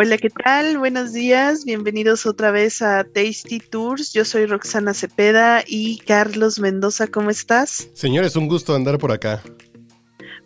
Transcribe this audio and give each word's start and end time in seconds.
Hola, 0.00 0.16
¿qué 0.16 0.30
tal? 0.30 0.78
Buenos 0.78 1.12
días, 1.12 1.64
bienvenidos 1.64 2.24
otra 2.24 2.52
vez 2.52 2.82
a 2.82 3.02
Tasty 3.02 3.58
Tours. 3.58 4.12
Yo 4.12 4.24
soy 4.24 4.46
Roxana 4.46 4.94
Cepeda 4.94 5.64
y 5.66 5.98
Carlos 5.98 6.60
Mendoza, 6.60 7.08
¿cómo 7.08 7.30
estás? 7.30 7.88
Señores, 7.94 8.36
un 8.36 8.46
gusto 8.46 8.76
andar 8.76 8.98
por 8.98 9.10
acá. 9.10 9.42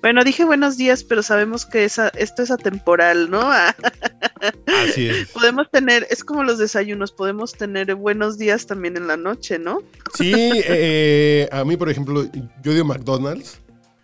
Bueno, 0.01 0.25
dije 0.25 0.47
buenos 0.47 0.79
días, 0.79 1.05
pero 1.05 1.23
sabemos 1.23 1.67
que 1.67 1.85
esa, 1.85 2.09
esto 2.17 2.43
es 2.43 2.51
atemporal, 2.51 3.31
¿no? 3.31 3.43
Así 4.89 5.09
es. 5.09 5.29
Podemos 5.29 5.71
tener, 5.71 6.07
es 6.09 6.25
como 6.25 6.45
los 6.45 6.57
desayunos, 6.57 7.13
podemos 7.13 7.53
tener 7.53 7.95
buenos 7.95 8.39
días 8.39 8.67
también 8.67 8.97
en 8.97 9.07
la 9.07 9.19
noche, 9.19 9.59
¿no? 9.59 9.83
Sí, 10.15 10.33
eh, 10.35 11.47
a 11.53 11.63
mí, 11.67 11.77
por 11.77 11.91
ejemplo, 11.91 12.25
yo 12.63 12.73
digo 12.73 12.87
McDonald's, 12.87 13.61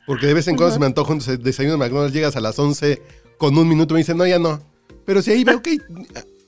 porque 0.06 0.26
de 0.26 0.34
vez 0.34 0.46
en 0.46 0.56
cuando 0.56 0.74
se 0.74 0.80
me 0.80 0.84
antoja 0.84 1.10
un 1.10 1.20
desayuno 1.40 1.78
de 1.78 1.78
McDonald's, 1.78 2.12
llegas 2.12 2.36
a 2.36 2.40
las 2.40 2.58
11 2.58 3.00
con 3.38 3.56
un 3.56 3.66
minuto 3.66 3.94
y 3.94 3.96
me 3.96 4.00
dicen, 4.00 4.18
no, 4.18 4.26
ya 4.26 4.38
no. 4.38 4.77
Pero 5.08 5.22
si 5.22 5.30
ahí 5.30 5.42
veo 5.42 5.62
que 5.62 5.78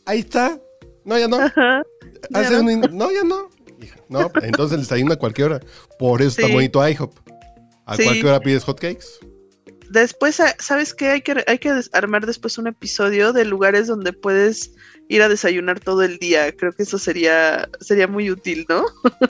ahí 0.04 0.18
está, 0.18 0.60
no, 1.06 1.18
ya 1.18 1.28
no. 1.28 1.38
Hace 1.38 2.52
no. 2.52 2.60
Un, 2.60 2.80
no, 2.92 3.10
ya 3.10 3.24
no. 3.24 3.48
No, 4.10 4.30
entonces 4.42 4.74
el 4.74 4.82
desayuno 4.82 5.14
a 5.14 5.16
cualquier 5.16 5.52
hora. 5.52 5.60
Por 5.98 6.20
eso 6.20 6.38
está 6.38 6.52
bonito 6.52 6.86
IHOP. 6.86 7.16
A 7.86 7.96
cualquier 7.96 8.26
hora 8.26 8.40
pides 8.40 8.64
hotcakes 8.64 9.06
después, 9.88 10.42
¿sabes 10.58 10.92
qué? 10.92 11.08
Hay 11.08 11.22
que, 11.22 11.42
hay 11.46 11.58
que 11.58 11.72
armar 11.94 12.26
después 12.26 12.58
un 12.58 12.66
episodio 12.66 13.32
de 13.32 13.46
lugares 13.46 13.86
donde 13.86 14.12
puedes 14.12 14.72
ir 15.08 15.22
a 15.22 15.30
desayunar 15.30 15.80
todo 15.80 16.02
el 16.02 16.18
día. 16.18 16.54
Creo 16.54 16.72
que 16.72 16.82
eso 16.82 16.98
sería, 16.98 17.66
sería 17.80 18.08
muy 18.08 18.30
útil, 18.30 18.66
¿no? 18.68 18.84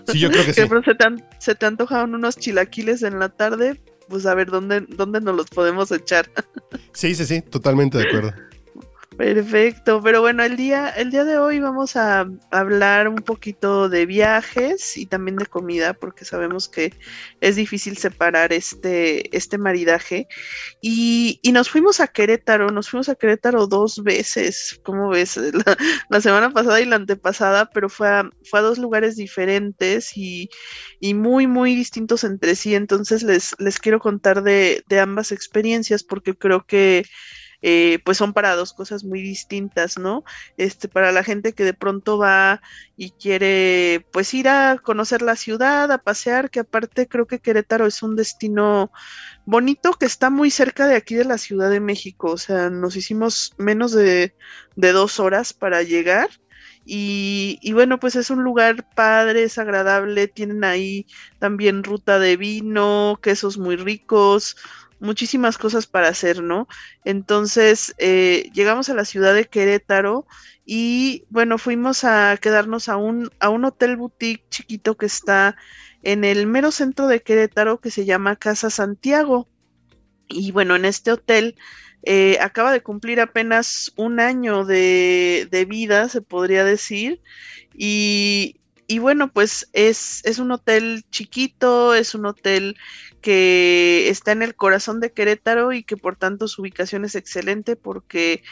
Sí, 0.08 0.19
yo 0.19 0.28
creo 0.28 0.45
que, 0.45 0.53
sí. 0.55 0.62
Se 0.62 0.95
te, 0.97 1.06
se 1.39 1.55
te 1.55 1.67
antojan 1.67 2.17
unos 2.17 2.36
chilaquiles 2.36 3.05
en 3.05 3.20
la 3.20 3.28
tarde, 3.28 3.81
pues 4.08 4.27
a 4.27 4.34
ver 4.34 4.51
dónde, 4.51 4.81
dónde 4.89 5.20
nos 5.20 5.36
los 5.36 5.48
podemos 5.48 5.92
echar. 5.92 6.28
Sí, 6.92 7.14
sí, 7.14 7.25
sí, 7.25 7.42
totalmente 7.42 7.97
de 7.97 8.08
acuerdo. 8.08 8.50
Perfecto, 9.21 10.01
pero 10.03 10.23
bueno, 10.23 10.43
el 10.45 10.57
día, 10.57 10.89
el 10.89 11.11
día 11.11 11.25
de 11.25 11.37
hoy 11.37 11.61
vamos 11.61 11.95
a 11.95 12.27
hablar 12.51 13.07
un 13.07 13.17
poquito 13.17 13.91
de 13.91 14.07
viajes 14.07 14.97
y 14.97 15.05
también 15.05 15.37
de 15.37 15.45
comida, 15.45 15.93
porque 15.93 16.25
sabemos 16.25 16.71
que 16.71 16.95
es 17.43 17.57
difícil 17.57 17.98
separar 17.98 18.55
este, 18.55 19.37
este 19.37 19.59
maridaje. 19.59 20.27
Y, 20.81 21.39
nos 21.53 21.69
fuimos 21.69 22.01
a 22.01 22.09
Querétaro, 22.09 22.71
nos 22.71 22.89
fuimos 22.89 23.11
a 23.11 23.15
Querétaro 23.15 23.67
dos 23.67 24.03
veces, 24.03 24.81
¿cómo 24.85 25.11
ves? 25.11 25.37
La, 26.09 26.21
semana 26.23 26.48
pasada 26.51 26.81
y 26.81 26.87
la 26.87 26.97
antepasada, 26.97 27.69
pero 27.75 27.91
fue 27.91 28.09
a, 28.09 28.31
fue 28.48 28.61
a 28.61 28.63
dos 28.63 28.79
lugares 28.79 29.17
diferentes 29.17 30.17
y, 30.17 30.48
muy, 31.15 31.47
muy 31.47 31.75
distintos 31.75 32.25
entre 32.25 32.57
sí. 32.57 32.75
Entonces 32.75 33.23
les, 33.23 33.55
les 33.59 33.79
quiero 33.81 33.98
contar 33.98 34.43
de, 34.43 34.83
de 34.89 34.98
ambas 34.98 35.31
experiencias, 35.31 36.05
porque 36.05 36.35
creo 36.35 36.65
que 36.65 37.05
eh, 37.62 37.98
pues 38.05 38.19
son 38.19 38.33
para 38.33 38.56
dos 38.56 38.72
cosas 38.72 39.05
muy 39.05 39.20
distintas, 39.22 39.98
¿no? 39.98 40.25
Este, 40.56 40.89
para 40.89 41.12
la 41.12 41.25
gente 41.25 41.53
que 41.53 41.64
de 41.64 41.75
pronto 41.75 42.19
va 42.19 42.61
y 42.97 43.11
quiere 43.11 44.06
pues 44.12 44.33
ir 44.34 44.48
a 44.48 44.78
conocer 44.83 45.22
la 45.22 45.36
ciudad, 45.36 45.91
a 45.92 45.98
pasear, 45.98 46.50
que 46.50 46.61
aparte 46.61 47.08
creo 47.08 47.27
que 47.27 47.40
Querétaro 47.40 47.86
es 47.86 48.02
un 48.02 48.17
destino 48.17 48.90
bonito 49.45 49.92
que 49.95 50.07
está 50.07 50.30
muy 50.30 50.51
cerca 50.51 50.86
de 50.86 50.96
aquí 50.96 51.14
de 51.14 51.24
la 51.24 51.39
Ciudad 51.39 51.70
de 51.70 51.80
México, 51.80 52.33
o 52.33 52.39
sea, 52.39 52.70
nos 52.70 52.96
hicimos 52.96 53.52
menos 53.58 53.92
de, 53.92 54.35
de 54.77 54.92
dos 54.92 55.20
horas 55.20 55.52
para 55.52 55.83
llegar. 55.83 56.29
Y, 56.85 57.58
y, 57.62 57.73
bueno, 57.73 58.01
pues 58.01 58.17
es 58.17 58.30
un 58.30 58.42
lugar 58.42 58.89
padre, 58.95 59.45
es 59.45 59.58
agradable, 59.58 60.29
tienen 60.29 60.64
ahí 60.64 61.06
también 61.39 61.85
ruta 61.85 62.18
de 62.18 62.36
vino, 62.36 63.18
quesos 63.23 63.58
muy 63.58 63.77
ricos, 63.77 64.56
muchísimas 65.00 65.58
cosas 65.58 65.86
para 65.86 66.08
hacer, 66.08 66.42
¿no? 66.42 66.68
Entonces, 67.05 67.94
eh, 67.98 68.50
llegamos 68.55 68.88
a 68.88 68.94
la 68.94 69.05
ciudad 69.05 69.34
de 69.34 69.46
Querétaro 69.46 70.27
y 70.64 71.24
bueno, 71.30 71.58
fuimos 71.58 72.05
a 72.05 72.36
quedarnos 72.40 72.88
a 72.88 72.96
un, 72.96 73.30
a 73.40 73.48
un 73.48 73.64
hotel 73.64 73.96
boutique 73.96 74.44
chiquito 74.50 74.96
que 74.96 75.06
está 75.06 75.56
en 76.02 76.24
el 76.24 76.46
mero 76.46 76.70
centro 76.70 77.06
de 77.06 77.22
Querétaro 77.22 77.80
que 77.80 77.90
se 77.90 78.05
llama 78.05 78.36
Casa 78.36 78.70
Santiago. 78.70 79.48
Y 80.28 80.52
bueno, 80.52 80.77
en 80.77 80.84
este 80.84 81.12
hotel 81.12 81.56
eh, 82.02 82.38
acaba 82.40 82.72
de 82.72 82.82
cumplir 82.82 83.20
apenas 83.20 83.92
un 83.96 84.20
año 84.20 84.64
de, 84.64 85.48
de 85.50 85.64
vida, 85.64 86.08
se 86.08 86.22
podría 86.22 86.64
decir. 86.64 87.20
Y, 87.74 88.60
y 88.90 88.98
bueno, 88.98 89.33
pues 89.33 89.68
es, 89.73 90.20
es, 90.24 90.40
un 90.40 90.51
hotel 90.51 91.05
chiquito, 91.11 91.95
es 91.95 92.17
un 92.17 92.27
hotel 92.27 92.77
que 93.20 94.08
está 94.08 94.33
en 94.33 94.42
el 94.42 94.56
corazón 94.56 94.98
de 94.98 95.12
Querétaro 95.12 95.73
y 95.73 95.84
que 95.84 95.96
por 95.96 96.17
tanto 96.17 96.48
su 96.48 96.62
ubicación 96.62 97.05
es 97.05 97.14
excelente 97.14 97.77
porque 97.77 98.42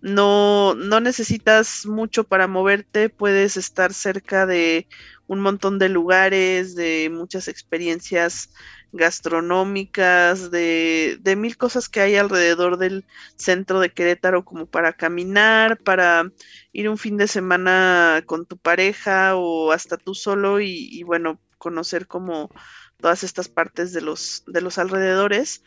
no, 0.00 0.76
no 0.76 1.00
necesitas 1.00 1.84
mucho 1.84 2.22
para 2.22 2.46
moverte, 2.46 3.08
puedes 3.08 3.56
estar 3.56 3.92
cerca 3.92 4.46
de 4.46 4.86
un 5.26 5.40
montón 5.40 5.80
de 5.80 5.88
lugares, 5.88 6.76
de 6.76 7.10
muchas 7.12 7.48
experiencias 7.48 8.50
gastronómicas, 8.92 10.50
de, 10.50 11.18
de, 11.20 11.36
mil 11.36 11.56
cosas 11.56 11.88
que 11.88 12.00
hay 12.00 12.16
alrededor 12.16 12.78
del 12.78 13.04
centro 13.36 13.80
de 13.80 13.90
Querétaro 13.92 14.44
como 14.44 14.66
para 14.66 14.92
caminar, 14.92 15.78
para 15.78 16.30
ir 16.72 16.88
un 16.88 16.98
fin 16.98 17.16
de 17.16 17.28
semana 17.28 18.22
con 18.26 18.46
tu 18.46 18.56
pareja 18.58 19.36
o 19.36 19.72
hasta 19.72 19.96
tú 19.96 20.14
solo 20.14 20.60
y, 20.60 21.02
bueno, 21.02 21.40
conocer 21.58 22.06
como 22.06 22.50
todas 22.98 23.24
estas 23.24 23.48
partes 23.48 23.92
de 23.92 24.00
los, 24.00 24.44
de 24.46 24.60
los 24.60 24.78
alrededores. 24.78 25.62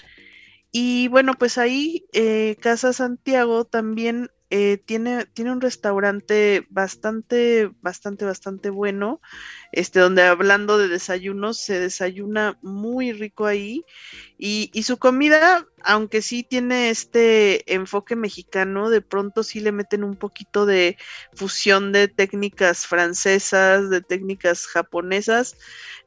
Y 0.72 1.08
bueno, 1.10 1.34
pues 1.34 1.58
ahí 1.58 2.06
eh, 2.14 2.56
Casa 2.62 2.94
Santiago 2.94 3.66
también 3.66 4.30
eh, 4.52 4.78
tiene, 4.86 5.26
tiene 5.28 5.54
un 5.54 5.62
restaurante 5.62 6.68
bastante, 6.70 7.72
bastante, 7.82 8.26
bastante 8.26 8.70
bueno, 8.70 9.22
este, 9.72 10.02
donde 10.02 10.24
hablando 10.24 10.78
de 10.78 10.90
desayunos, 10.90 11.58
se 11.58 11.80
desayuna 11.80 12.60
muy 12.62 13.14
rico 13.14 13.46
ahí. 13.46 13.86
Y, 14.38 14.70
y, 14.74 14.84
su 14.84 14.98
comida, 14.98 15.66
aunque 15.86 16.22
sí 16.22 16.44
tiene 16.44 16.90
este 16.90 17.74
enfoque 17.74 18.16
mexicano, 18.16 18.90
de 18.90 19.02
pronto 19.02 19.44
sí 19.44 19.60
le 19.60 19.72
meten 19.72 20.04
un 20.04 20.16
poquito 20.16 20.66
de 20.66 20.98
fusión 21.34 21.92
de 21.92 22.08
técnicas 22.08 22.88
francesas, 22.88 23.90
de 23.90 24.02
técnicas 24.02 24.68
japonesas. 24.68 25.56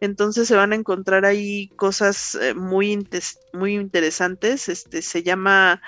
Entonces 0.00 0.48
se 0.48 0.56
van 0.56 0.72
a 0.72 0.76
encontrar 0.76 1.24
ahí 1.24 1.68
cosas 1.76 2.34
eh, 2.34 2.54
muy, 2.54 3.06
muy 3.52 3.74
interesantes. 3.74 4.68
Este 4.68 5.02
se 5.02 5.22
llama 5.22 5.80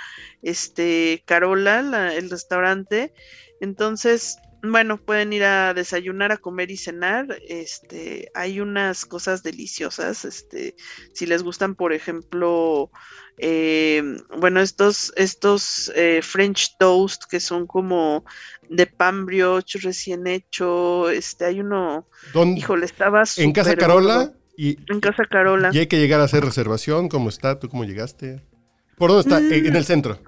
este 0.43 1.23
Carola, 1.27 2.15
el 2.15 2.31
restaurante. 2.31 3.13
Entonces, 3.61 4.39
bueno, 4.71 4.97
pueden 4.99 5.33
ir 5.33 5.45
a 5.45 5.75
desayunar, 5.75 6.33
a 6.33 6.37
comer 6.37 6.71
y 6.71 6.77
cenar. 6.77 7.27
Este, 7.49 8.31
hay 8.35 8.61
unas 8.61 9.05
cosas 9.05 9.43
deliciosas. 9.43 10.25
Este, 10.25 10.75
si 11.13 11.27
les 11.27 11.43
gustan, 11.43 11.75
por 11.75 11.93
ejemplo, 11.93 12.91
eh, 13.39 14.03
bueno, 14.39 14.61
estos, 14.61 15.13
estos 15.17 15.93
eh, 15.95 16.21
French 16.23 16.77
toast 16.79 17.25
que 17.29 17.41
son 17.41 17.67
como 17.67 18.25
de 18.69 18.87
pan 18.87 19.27
brioche 19.27 19.79
recién 19.79 20.27
hecho. 20.27 21.11
Este, 21.11 21.45
hay 21.45 21.61
uno. 21.61 22.09
Híjole, 22.57 22.87
estaba 22.87 23.25
En 23.37 23.53
Casa 23.53 23.77
Carola. 23.77 24.33
Y, 24.57 24.79
en 24.91 25.01
Casa 25.01 25.25
Carola. 25.25 25.71
Y 25.73 25.81
hay 25.81 25.87
que 25.87 25.99
llegar 25.99 26.21
a 26.21 26.25
hacer 26.25 26.45
reservación. 26.45 27.09
¿Cómo 27.09 27.29
está? 27.29 27.59
¿Tú 27.59 27.69
cómo 27.69 27.85
llegaste? 27.85 28.43
¿Por 28.97 29.11
dónde 29.11 29.23
está? 29.23 29.39
En 29.39 29.77
el 29.77 29.83
mm. 29.83 29.85
centro. 29.85 30.19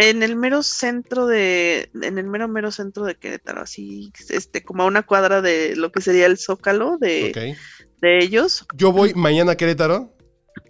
En 0.00 0.22
el 0.22 0.36
mero 0.36 0.62
centro 0.62 1.26
de, 1.26 1.90
en 2.02 2.18
el 2.18 2.26
mero 2.28 2.46
mero 2.46 2.70
centro 2.70 3.04
de 3.04 3.16
Querétaro, 3.16 3.62
así, 3.62 4.12
este, 4.28 4.62
como 4.62 4.84
a 4.84 4.86
una 4.86 5.02
cuadra 5.02 5.42
de 5.42 5.74
lo 5.74 5.90
que 5.90 6.00
sería 6.00 6.26
el 6.26 6.38
Zócalo 6.38 6.98
de, 6.98 7.56
de 8.00 8.18
ellos. 8.18 8.64
Yo 8.74 8.92
voy 8.92 9.12
mañana 9.14 9.52
a 9.52 9.56
Querétaro, 9.56 10.16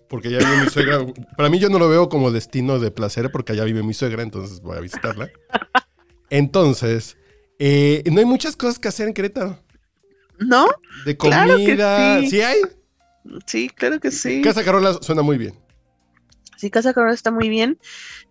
porque 0.09 0.31
ya 0.31 0.39
vive 0.39 0.65
mi 0.65 0.71
suegra. 0.71 1.05
Para 1.37 1.51
mí 1.51 1.59
yo 1.59 1.69
no 1.69 1.79
lo 1.79 1.91
veo 1.91 2.09
como 2.09 2.31
destino 2.31 2.79
de 2.79 2.91
placer, 2.91 3.31
porque 3.31 3.53
allá 3.53 3.65
vive 3.65 3.83
mi 3.83 3.93
suegra, 3.93 4.23
entonces 4.23 4.61
voy 4.61 4.79
a 4.79 4.81
visitarla. 4.81 5.31
Entonces, 6.31 7.19
eh, 7.59 8.03
no 8.11 8.21
hay 8.21 8.27
muchas 8.27 8.57
cosas 8.57 8.79
que 8.79 8.89
hacer 8.89 9.09
en 9.09 9.15
Querétaro. 9.15 9.63
¿No? 10.39 10.69
De 11.05 11.19
comida. 11.19 12.23
sí. 12.23 12.41
hay? 12.41 12.63
Sí, 13.45 13.69
claro 13.69 14.01
que 14.01 14.11
sí. 14.11 14.41
Casa 14.41 14.65
Carola 14.65 14.95
suena 15.03 15.21
muy 15.21 15.37
bien. 15.37 15.55
Sí, 16.59 16.71
Casa 16.71 16.93
Corona 16.93 17.15
está 17.15 17.31
muy 17.31 17.49
bien. 17.49 17.79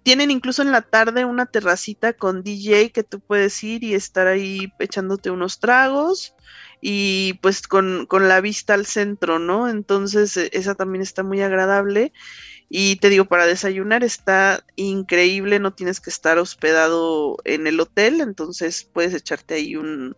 Tienen 0.08 0.32
incluso 0.32 0.62
en 0.62 0.72
la 0.72 0.84
tarde 0.84 1.26
una 1.26 1.48
terracita 1.48 2.14
con 2.14 2.42
DJ 2.42 2.94
que 2.94 3.04
tú 3.04 3.20
puedes 3.20 3.62
ir 3.62 3.84
y 3.84 3.94
estar 3.94 4.26
ahí 4.26 4.72
echándote 4.80 5.32
unos 5.32 5.60
tragos 5.60 6.34
y 6.80 7.34
pues 7.42 7.68
con, 7.68 8.06
con 8.06 8.30
la 8.30 8.40
vista 8.40 8.74
al 8.74 8.86
centro, 8.86 9.38
¿no? 9.38 9.68
Entonces 9.68 10.38
e, 10.38 10.50
esa 10.54 10.76
también 10.76 11.02
está 11.02 11.24
muy 11.24 11.42
agradable. 11.42 12.14
Y 12.70 12.96
te 13.02 13.10
digo, 13.10 13.26
para 13.26 13.48
desayunar 13.48 14.06
está 14.06 14.64
increíble, 14.78 15.60
no 15.60 15.74
tienes 15.74 16.00
que 16.00 16.10
estar 16.10 16.38
hospedado 16.38 17.36
en 17.44 17.68
el 17.68 17.78
hotel, 17.78 18.22
entonces 18.22 18.90
puedes 18.94 19.14
echarte 19.14 19.56
ahí 19.56 19.76
un, 19.76 20.16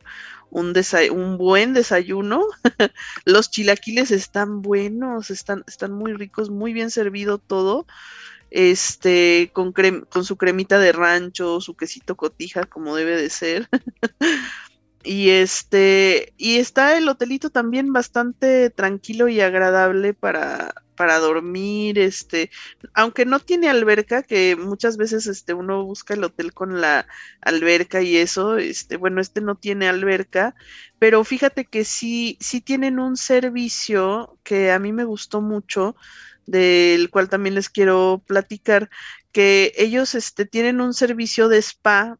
un, 0.51 0.73
un 1.11 1.37
buen 1.39 1.73
desayuno. 1.73 2.43
Los 3.25 3.49
chilaquiles 3.49 4.11
están 4.11 4.61
buenos, 4.61 5.31
están, 5.31 5.63
están 5.65 5.93
muy 5.93 6.13
ricos, 6.13 6.51
muy 6.51 6.73
bien 6.73 6.91
servido 6.91 7.39
todo. 7.39 7.87
Este, 8.51 9.51
con, 9.53 9.73
con 9.73 10.25
su 10.25 10.37
cremita 10.37 10.79
de 10.79 10.91
rancho, 10.91 11.61
su 11.61 11.75
quesito 11.75 12.15
cotija, 12.15 12.63
como 12.65 12.95
debe 12.95 13.15
de 13.21 13.29
ser. 13.29 13.69
y 15.03 15.29
este, 15.29 16.33
y 16.37 16.57
está 16.57 16.97
el 16.97 17.07
hotelito 17.07 17.49
también 17.49 17.93
bastante 17.93 18.69
tranquilo 18.69 19.27
y 19.27 19.41
agradable 19.41 20.13
para, 20.13 20.73
para 20.99 21.17
dormir, 21.19 21.97
este, 21.97 22.51
aunque 22.93 23.23
no 23.23 23.39
tiene 23.39 23.69
alberca, 23.69 24.21
que 24.21 24.57
muchas 24.57 24.97
veces 24.97 25.27
este 25.27 25.53
uno 25.53 25.85
busca 25.85 26.13
el 26.13 26.25
hotel 26.25 26.53
con 26.53 26.81
la 26.81 27.07
alberca 27.39 28.01
y 28.01 28.17
eso, 28.17 28.57
este, 28.57 28.97
bueno, 28.97 29.21
este 29.21 29.39
no 29.39 29.55
tiene 29.55 29.87
alberca, 29.87 30.55
pero 30.99 31.23
fíjate 31.23 31.63
que 31.63 31.85
sí, 31.85 32.37
sí 32.41 32.59
tienen 32.59 32.99
un 32.99 33.15
servicio 33.15 34.37
que 34.43 34.71
a 34.73 34.79
mí 34.79 34.91
me 34.91 35.05
gustó 35.05 35.39
mucho, 35.39 35.95
del 36.49 37.09
cual 37.09 37.29
también 37.29 37.55
les 37.55 37.69
quiero 37.69 38.23
platicar, 38.27 38.89
que 39.31 39.73
ellos 39.77 40.15
este, 40.15 40.45
tienen 40.45 40.81
un 40.81 40.93
servicio 40.93 41.47
de 41.49 41.59
spa 41.59 42.17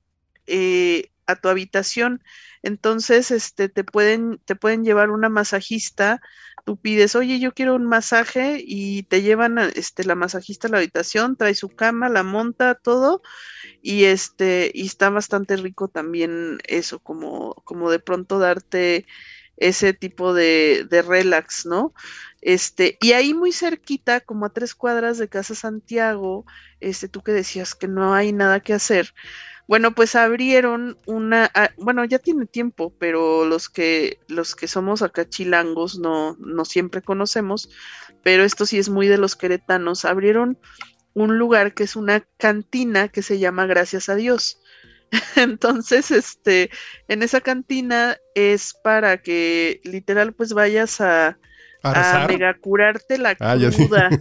eh, 0.47 1.11
a 1.25 1.35
tu 1.35 1.49
habitación. 1.49 2.23
Entonces, 2.61 3.31
este, 3.31 3.69
te 3.69 3.83
pueden, 3.83 4.39
te 4.45 4.55
pueden 4.55 4.83
llevar 4.83 5.09
una 5.09 5.29
masajista 5.29 6.21
tú 6.69 6.77
pides, 6.77 7.15
oye, 7.15 7.39
yo 7.39 7.53
quiero 7.53 7.73
un 7.73 7.87
masaje 7.87 8.61
y 8.63 9.01
te 9.03 9.23
llevan 9.23 9.57
este, 9.57 10.03
la 10.03 10.13
masajista 10.13 10.67
a 10.67 10.71
la 10.71 10.77
habitación, 10.77 11.35
trae 11.35 11.55
su 11.55 11.69
cama, 11.69 12.09
la 12.09 12.21
monta, 12.21 12.75
todo, 12.75 13.23
y 13.81 14.03
este, 14.03 14.69
y 14.73 14.85
está 14.85 15.09
bastante 15.09 15.57
rico 15.57 15.87
también 15.87 16.59
eso, 16.67 16.99
como, 16.99 17.55
como 17.65 17.89
de 17.89 17.97
pronto 17.97 18.37
darte 18.37 19.07
ese 19.59 19.94
tipo 19.94 20.33
de, 20.33 20.88
de 20.89 21.01
relax, 21.03 21.65
¿no? 21.67 21.94
Este, 22.41 22.97
y 23.01 23.11
ahí 23.13 23.33
muy 23.33 23.51
cerquita, 23.51 24.21
como 24.21 24.45
a 24.45 24.50
tres 24.53 24.73
cuadras 24.75 25.17
de 25.17 25.29
Casa 25.29 25.56
Santiago, 25.56 26.45
este, 26.79 27.09
tú 27.09 27.21
que 27.21 27.33
decías 27.33 27.75
que 27.75 27.88
no 27.88 28.13
hay 28.13 28.31
nada 28.33 28.61
que 28.61 28.73
hacer, 28.73 29.13
bueno, 29.69 29.94
pues 29.94 30.15
abrieron 30.15 30.97
una, 31.06 31.51
ah, 31.53 31.69
bueno, 31.77 32.03
ya 32.03 32.17
tiene 32.17 32.47
tiempo, 32.47 32.91
pero 32.97 33.45
los 33.45 33.69
que 33.69 34.19
los 34.27 34.56
que 34.56 34.67
somos 34.67 35.03
acá 35.03 35.29
chilangos 35.29 36.00
no 36.00 36.35
no 36.39 36.65
siempre 36.65 37.03
conocemos, 37.03 37.69
pero 38.23 38.44
esto 38.44 38.65
sí 38.65 38.79
es 38.79 38.89
muy 38.89 39.07
de 39.07 39.19
los 39.19 39.35
queretanos. 39.35 40.06
Abrieron 40.06 40.57
un 41.13 41.38
lugar 41.38 41.75
que 41.75 41.83
es 41.83 41.95
una 41.95 42.21
cantina 42.38 43.09
que 43.09 43.21
se 43.21 43.38
llama 43.39 43.67
Gracias 43.67 44.09
a 44.09 44.15
Dios. 44.15 44.58
Entonces, 45.35 46.11
este, 46.11 46.69
en 47.07 47.23
esa 47.23 47.41
cantina 47.41 48.17
es 48.35 48.73
para 48.83 49.21
que 49.21 49.81
literal 49.83 50.33
pues 50.33 50.53
vayas 50.53 51.01
a, 51.01 51.38
a, 51.83 52.25
mega 52.27 52.56
curarte 52.57 53.17
la 53.17 53.35
ah, 53.39 53.57
cruda. 53.57 54.09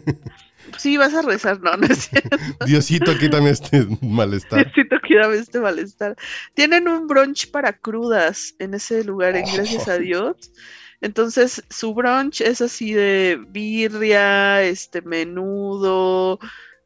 Sí, 0.76 0.98
vas 0.98 1.14
a 1.14 1.22
rezar, 1.22 1.60
no, 1.60 1.76
no 1.76 1.86
es 1.86 2.10
cierto. 2.10 2.36
Diosito, 2.66 3.16
quítame 3.16 3.50
este 3.50 3.86
malestar. 4.02 4.64
Diosito, 4.64 4.96
quítame 5.00 5.36
este 5.36 5.60
malestar. 5.60 6.16
Tienen 6.54 6.88
un 6.88 7.06
brunch 7.06 7.50
para 7.50 7.72
crudas 7.72 8.54
en 8.58 8.74
ese 8.74 9.02
lugar, 9.04 9.36
en 9.36 9.46
gracias 9.50 9.88
a 9.88 9.94
oh. 9.94 9.98
Dios. 9.98 10.52
Entonces, 11.00 11.62
su 11.70 11.94
brunch 11.94 12.40
es 12.40 12.60
así 12.60 12.92
de 12.92 13.40
birria, 13.48 14.62
este 14.62 15.00
menudo, 15.00 16.38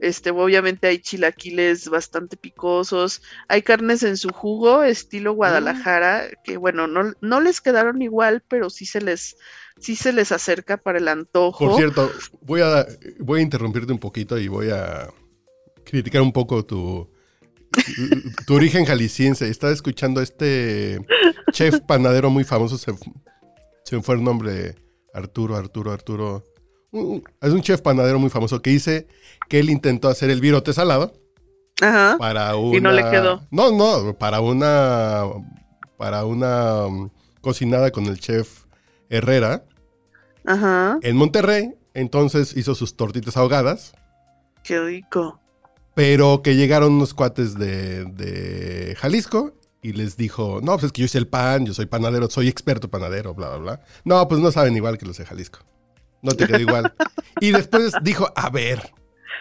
este, 0.02 0.30
obviamente 0.30 0.88
hay 0.88 0.98
chilaquiles 0.98 1.88
bastante 1.88 2.36
picosos, 2.36 3.22
hay 3.46 3.62
carnes 3.62 4.02
en 4.02 4.16
su 4.16 4.30
jugo, 4.30 4.82
estilo 4.82 5.32
mm. 5.32 5.36
Guadalajara, 5.36 6.24
que 6.42 6.56
bueno, 6.56 6.88
no, 6.88 7.12
no 7.20 7.40
les 7.40 7.60
quedaron 7.60 8.02
igual, 8.02 8.42
pero 8.48 8.68
sí 8.68 8.84
se 8.84 9.00
les 9.00 9.36
sí 9.78 9.94
se 9.94 10.12
les 10.12 10.32
acerca 10.32 10.76
para 10.76 10.98
el 10.98 11.06
antojo. 11.06 11.66
Por 11.66 11.76
cierto, 11.76 12.10
voy 12.40 12.62
a, 12.62 12.84
voy 13.20 13.40
a 13.40 13.42
interrumpirte 13.44 13.92
un 13.92 14.00
poquito 14.00 14.38
y 14.38 14.48
voy 14.48 14.70
a 14.70 15.08
criticar 15.84 16.20
un 16.20 16.32
poco 16.32 16.64
tu, 16.64 17.08
tu 18.46 18.54
origen 18.54 18.84
jalisciense. 18.84 19.48
Estaba 19.48 19.72
escuchando 19.72 20.18
a 20.18 20.24
este 20.24 20.98
chef 21.52 21.78
panadero 21.80 22.28
muy 22.28 22.42
famoso, 22.42 22.76
se, 22.76 22.92
me 22.92 24.02
fue 24.02 24.16
el 24.16 24.24
nombre, 24.24 24.74
Arturo, 25.14 25.54
Arturo, 25.54 25.92
Arturo. 25.92 26.51
Es 26.92 27.52
un 27.52 27.62
chef 27.62 27.80
panadero 27.80 28.18
muy 28.18 28.28
famoso 28.28 28.60
que 28.60 28.70
dice 28.70 29.06
que 29.48 29.58
él 29.60 29.70
intentó 29.70 30.08
hacer 30.08 30.28
el 30.30 30.40
virote 30.40 30.72
salado. 30.74 31.14
Ajá. 31.80 32.16
Para 32.18 32.54
una, 32.56 32.76
y 32.76 32.80
no 32.80 32.92
le 32.92 33.02
quedó. 33.10 33.42
No, 33.50 33.72
no, 33.72 34.14
para 34.14 34.40
una, 34.40 35.24
para 35.96 36.24
una 36.26 36.86
um, 36.86 37.10
cocinada 37.40 37.90
con 37.90 38.06
el 38.06 38.20
chef 38.20 38.64
Herrera. 39.08 39.64
Ajá. 40.44 40.98
En 41.02 41.16
Monterrey, 41.16 41.74
entonces 41.94 42.56
hizo 42.56 42.74
sus 42.74 42.94
tortitas 42.94 43.36
ahogadas. 43.36 43.94
Qué 44.62 44.78
rico. 44.78 45.40
Pero 45.94 46.42
que 46.42 46.56
llegaron 46.56 46.92
unos 46.92 47.14
cuates 47.14 47.58
de, 47.58 48.96
Jalisco 48.98 49.54
y 49.80 49.92
les 49.92 50.16
dijo, 50.16 50.60
no, 50.62 50.72
pues 50.72 50.84
es 50.84 50.92
que 50.92 51.00
yo 51.00 51.06
hice 51.06 51.18
el 51.18 51.26
pan, 51.26 51.66
yo 51.66 51.74
soy 51.74 51.86
panadero, 51.86 52.30
soy 52.30 52.48
experto 52.48 52.88
panadero, 52.88 53.34
bla, 53.34 53.48
bla, 53.48 53.58
bla. 53.58 53.80
No, 54.04 54.28
pues 54.28 54.40
no 54.40 54.52
saben 54.52 54.76
igual 54.76 54.98
que 54.98 55.06
los 55.06 55.16
de 55.16 55.24
Jalisco. 55.24 55.60
No 56.22 56.32
te 56.32 56.46
quedó 56.46 56.60
igual. 56.60 56.94
y 57.40 57.50
después 57.50 57.92
dijo, 58.02 58.32
a 58.34 58.48
ver, 58.48 58.92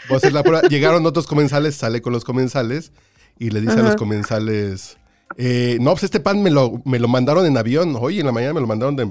voy 0.09 0.15
a 0.15 0.17
hacer 0.17 0.33
la 0.33 0.43
prueba. 0.43 0.61
Llegaron 0.67 1.05
otros 1.05 1.27
comensales, 1.27 1.75
sale 1.75 2.01
con 2.01 2.11
los 2.11 2.23
comensales 2.23 2.91
y 3.39 3.51
le 3.51 3.61
dice 3.61 3.73
a 3.73 3.83
los 3.83 3.95
comensales, 3.95 4.97
eh, 5.37 5.77
no, 5.79 5.91
pues 5.91 6.03
este 6.03 6.19
pan 6.19 6.43
me 6.43 6.51
lo, 6.51 6.81
me 6.85 6.99
lo 6.99 7.07
mandaron 7.07 7.45
en 7.45 7.57
avión. 7.57 7.95
Hoy 7.99 8.19
en 8.19 8.25
la 8.25 8.31
mañana 8.31 8.53
me 8.53 8.61
lo 8.61 8.67
mandaron 8.67 8.95
de, 8.95 9.03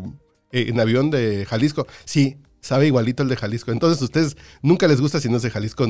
eh, 0.52 0.66
en 0.68 0.80
avión 0.80 1.10
de 1.10 1.46
Jalisco. 1.46 1.86
Sí, 2.04 2.36
sabe 2.60 2.86
igualito 2.86 3.22
el 3.22 3.28
de 3.28 3.36
Jalisco. 3.36 3.72
Entonces, 3.72 4.02
ustedes 4.02 4.36
nunca 4.62 4.86
les 4.88 5.00
gusta 5.00 5.20
si 5.20 5.28
no 5.28 5.36
es 5.36 5.42
de 5.42 5.50
Jalisco, 5.50 5.86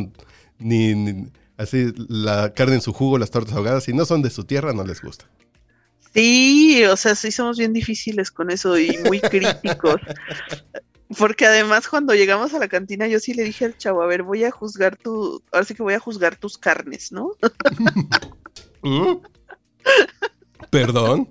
ni, 0.59 1.31
así 1.57 1.93
la 2.09 2.53
carne 2.55 2.77
en 2.77 2.81
su 2.81 2.93
jugo, 2.93 3.19
las 3.19 3.31
tortas 3.31 3.55
ahogadas. 3.55 3.85
Si 3.85 3.93
no 3.93 4.05
son 4.05 4.23
de 4.23 4.31
su 4.31 4.45
tierra, 4.45 4.73
no 4.73 4.85
les 4.85 5.03
gusta. 5.03 5.27
Sí, 6.15 6.83
o 6.85 6.97
sea, 6.97 7.15
sí 7.15 7.31
somos 7.31 7.59
bien 7.59 7.73
difíciles 7.73 8.31
con 8.31 8.51
eso 8.51 8.79
y 8.79 8.99
muy 9.07 9.21
críticos. 9.21 9.97
Porque 11.19 11.47
además 11.47 11.89
cuando 11.89 12.15
llegamos 12.15 12.55
a 12.55 12.59
la 12.59 12.69
cantina 12.69 13.09
yo 13.09 13.19
sí 13.19 13.35
le 13.35 13.43
dije 13.43 13.65
al 13.65 13.77
chavo, 13.77 14.03
a 14.03 14.07
ver, 14.07 14.23
voy 14.23 14.45
a 14.45 14.51
juzgar 14.51 14.97
tu, 14.97 15.43
ahora 15.51 15.65
sí 15.65 15.75
que 15.75 15.83
voy 15.83 15.95
a 15.95 16.01
juzgar 16.01 16.37
tus 16.37 16.57
carnes, 16.57 17.11
¿no? 17.11 17.33
¿Mm? 18.83 19.17
¿Perdón? 20.71 21.29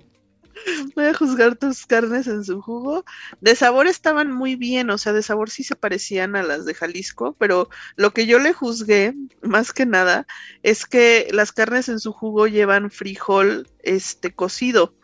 Voy 0.94 1.06
a 1.06 1.14
juzgar 1.14 1.56
tus 1.56 1.86
carnes 1.86 2.26
en 2.26 2.44
su 2.44 2.60
jugo. 2.60 3.06
De 3.40 3.54
sabor 3.54 3.86
estaban 3.86 4.30
muy 4.30 4.56
bien, 4.56 4.90
o 4.90 4.98
sea, 4.98 5.14
de 5.14 5.22
sabor 5.22 5.48
sí 5.48 5.64
se 5.64 5.76
parecían 5.76 6.36
a 6.36 6.42
las 6.42 6.66
de 6.66 6.74
Jalisco, 6.74 7.34
pero 7.38 7.70
lo 7.96 8.12
que 8.12 8.26
yo 8.26 8.38
le 8.38 8.52
juzgué, 8.52 9.14
más 9.40 9.72
que 9.72 9.86
nada, 9.86 10.26
es 10.62 10.84
que 10.84 11.28
las 11.32 11.52
carnes 11.52 11.88
en 11.88 11.98
su 11.98 12.12
jugo 12.12 12.46
llevan 12.46 12.90
frijol 12.90 13.68
este 13.82 14.34
cocido. 14.34 14.94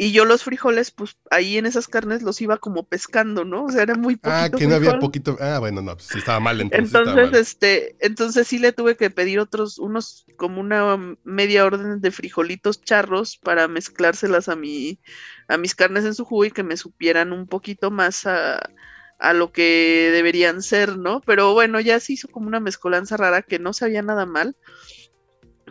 Y 0.00 0.12
yo 0.12 0.24
los 0.24 0.44
frijoles, 0.44 0.92
pues 0.92 1.16
ahí 1.28 1.58
en 1.58 1.66
esas 1.66 1.88
carnes 1.88 2.22
los 2.22 2.40
iba 2.40 2.58
como 2.58 2.86
pescando, 2.86 3.44
¿no? 3.44 3.64
O 3.64 3.68
sea, 3.68 3.82
era 3.82 3.96
muy 3.96 4.14
poquito. 4.14 4.32
Ah, 4.32 4.48
que 4.48 4.68
no 4.68 4.76
había 4.76 5.00
poquito. 5.00 5.36
Ah, 5.40 5.58
bueno, 5.58 5.82
no, 5.82 5.96
pues 5.96 6.14
estaba 6.14 6.38
mal 6.38 6.60
entonces. 6.60 6.94
Entonces, 6.94 7.40
este, 7.40 7.96
entonces 7.98 8.46
sí 8.46 8.60
le 8.60 8.72
tuve 8.72 8.96
que 8.96 9.10
pedir 9.10 9.40
otros, 9.40 9.76
unos, 9.80 10.24
como 10.36 10.60
una 10.60 10.96
media 11.24 11.64
orden 11.64 12.00
de 12.00 12.10
frijolitos 12.12 12.80
charros 12.80 13.38
para 13.38 13.66
mezclárselas 13.66 14.48
a 14.48 14.54
mi, 14.54 15.00
a 15.48 15.56
mis 15.56 15.74
carnes 15.74 16.04
en 16.04 16.14
su 16.14 16.24
jugo 16.24 16.44
y 16.44 16.52
que 16.52 16.62
me 16.62 16.76
supieran 16.76 17.32
un 17.32 17.48
poquito 17.48 17.90
más 17.90 18.24
a, 18.24 18.70
a 19.18 19.32
lo 19.32 19.50
que 19.50 20.10
deberían 20.12 20.62
ser, 20.62 20.96
¿no? 20.96 21.22
Pero 21.22 21.54
bueno, 21.54 21.80
ya 21.80 21.98
se 21.98 22.12
hizo 22.12 22.28
como 22.28 22.46
una 22.46 22.60
mezcolanza 22.60 23.16
rara 23.16 23.42
que 23.42 23.58
no 23.58 23.72
sabía 23.72 24.02
nada 24.02 24.26
mal 24.26 24.56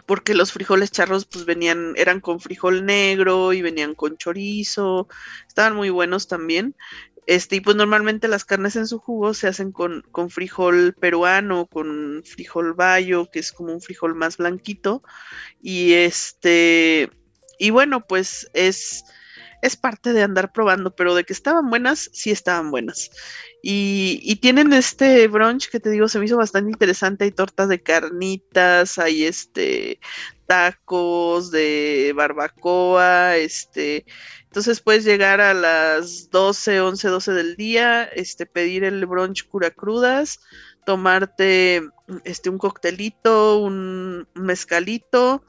porque 0.07 0.33
los 0.33 0.53
frijoles 0.53 0.89
charros 0.89 1.25
pues 1.25 1.45
venían, 1.45 1.93
eran 1.97 2.21
con 2.21 2.39
frijol 2.39 2.85
negro 2.85 3.53
y 3.53 3.61
venían 3.61 3.93
con 3.93 4.17
chorizo, 4.17 5.07
estaban 5.47 5.75
muy 5.75 5.89
buenos 5.91 6.27
también. 6.27 6.75
Este, 7.27 7.57
y 7.57 7.59
pues 7.59 7.75
normalmente 7.75 8.29
las 8.29 8.45
carnes 8.45 8.77
en 8.77 8.87
su 8.87 8.99
jugo 8.99 9.33
se 9.33 9.49
hacen 9.49 9.73
con, 9.73 10.01
con 10.11 10.29
frijol 10.29 10.95
peruano, 10.97 11.67
con 11.67 12.23
frijol 12.25 12.73
bayo, 12.73 13.29
que 13.29 13.39
es 13.39 13.51
como 13.51 13.73
un 13.73 13.81
frijol 13.81 14.15
más 14.15 14.37
blanquito. 14.37 15.03
Y 15.61 15.93
este, 15.93 17.11
y 17.59 17.71
bueno, 17.71 18.07
pues 18.07 18.49
es, 18.53 19.03
es 19.61 19.75
parte 19.75 20.13
de 20.13 20.23
andar 20.23 20.51
probando, 20.51 20.95
pero 20.95 21.15
de 21.15 21.23
que 21.23 21.33
estaban 21.33 21.69
buenas, 21.69 22.09
sí 22.13 22.31
estaban 22.31 22.71
buenas. 22.71 23.09
Y, 23.61 24.35
tienen 24.41 24.71
este 24.71 25.27
brunch 25.27 25.69
que 25.69 25.79
te 25.79 25.89
digo, 25.89 26.07
se 26.07 26.19
me 26.19 26.25
hizo 26.25 26.37
bastante 26.37 26.71
interesante. 26.71 27.25
Hay 27.25 27.31
tortas 27.31 27.67
de 27.69 27.81
carnitas, 27.81 28.97
hay 28.97 29.25
este 29.25 29.99
tacos 30.45 31.51
de 31.51 32.13
barbacoa, 32.15 33.35
este. 33.35 34.05
Entonces 34.43 34.79
puedes 34.81 35.03
llegar 35.03 35.41
a 35.41 35.53
las 35.53 36.29
12, 36.31 36.79
11, 36.81 37.07
12 37.09 37.33
del 37.33 37.55
día, 37.57 38.03
este, 38.05 38.45
pedir 38.45 38.83
el 38.83 39.05
brunch 39.05 39.47
cura 39.47 39.71
crudas, 39.71 40.39
tomarte 40.85 41.83
este, 42.23 42.49
un 42.49 42.57
coctelito, 42.57 43.59
un 43.59 44.27
mezcalito, 44.33 45.43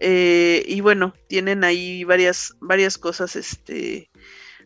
eh, 0.00 0.64
y 0.66 0.80
bueno, 0.80 1.14
tienen 1.28 1.62
ahí 1.62 2.04
varias, 2.04 2.54
varias 2.60 2.98
cosas 2.98 3.36
este, 3.36 4.10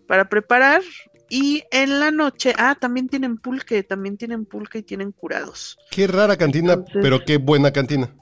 para 0.06 0.28
preparar. 0.28 0.82
Y 1.28 1.64
en 1.72 2.00
la 2.00 2.10
noche, 2.10 2.54
ah, 2.56 2.76
también 2.78 3.08
tienen 3.08 3.38
pulque, 3.38 3.82
también 3.82 4.16
tienen 4.16 4.44
pulque 4.44 4.78
y 4.78 4.82
tienen 4.82 5.10
curados. 5.10 5.76
Qué 5.90 6.06
rara 6.06 6.36
cantina, 6.36 6.84
pero 6.92 7.24
qué 7.24 7.38
buena 7.38 7.72
cantina. 7.72 8.14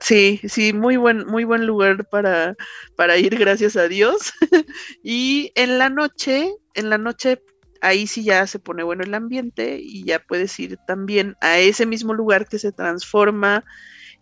Sí, 0.00 0.40
sí, 0.46 0.72
muy 0.72 0.96
buen, 0.96 1.26
muy 1.26 1.44
buen 1.44 1.66
lugar 1.66 2.08
para, 2.08 2.54
para 2.96 3.16
ir, 3.16 3.36
gracias 3.38 3.76
a 3.76 3.88
Dios. 3.88 4.32
y 5.02 5.50
en 5.54 5.78
la 5.78 5.88
noche, 5.88 6.54
en 6.74 6.90
la 6.90 6.98
noche, 6.98 7.42
ahí 7.80 8.06
sí 8.06 8.22
ya 8.24 8.46
se 8.46 8.58
pone 8.58 8.82
bueno 8.82 9.02
el 9.04 9.14
ambiente 9.14 9.78
y 9.80 10.04
ya 10.04 10.18
puedes 10.18 10.58
ir 10.60 10.78
también 10.86 11.36
a 11.40 11.58
ese 11.58 11.86
mismo 11.86 12.12
lugar 12.12 12.48
que 12.48 12.58
se 12.58 12.72
transforma 12.72 13.64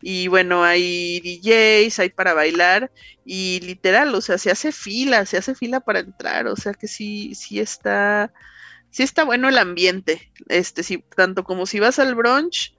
y 0.03 0.29
bueno, 0.29 0.65
hay 0.65 1.21
DJs, 1.21 1.99
hay 2.00 2.11
para 2.11 2.35
bailar 2.35 2.91
y 3.25 3.61
literal, 3.61 4.15
o 4.15 4.21
sea, 4.21 4.38
se 4.38 4.50
hace 4.50 4.73
fila, 4.73 5.26
se 5.26 5.38
hace 5.38 5.55
fila 5.55 5.81
para 5.81 6.00
entrar, 6.00 6.47
o 6.47 6.57
sea 6.57 6.75
que 6.75 6.88
sí, 6.88 7.35
sí 7.35 7.61
está, 7.61 8.33
sí 8.91 9.03
está 9.03 9.25
bueno 9.25 9.49
el 9.49 9.59
ambiente, 9.59 10.33
este, 10.49 10.83
sí, 10.83 11.05
tanto 11.17 11.45
como 11.45 11.67
si 11.67 11.81
vas 11.81 11.99
al 11.99 12.15
brunch, 12.15 12.75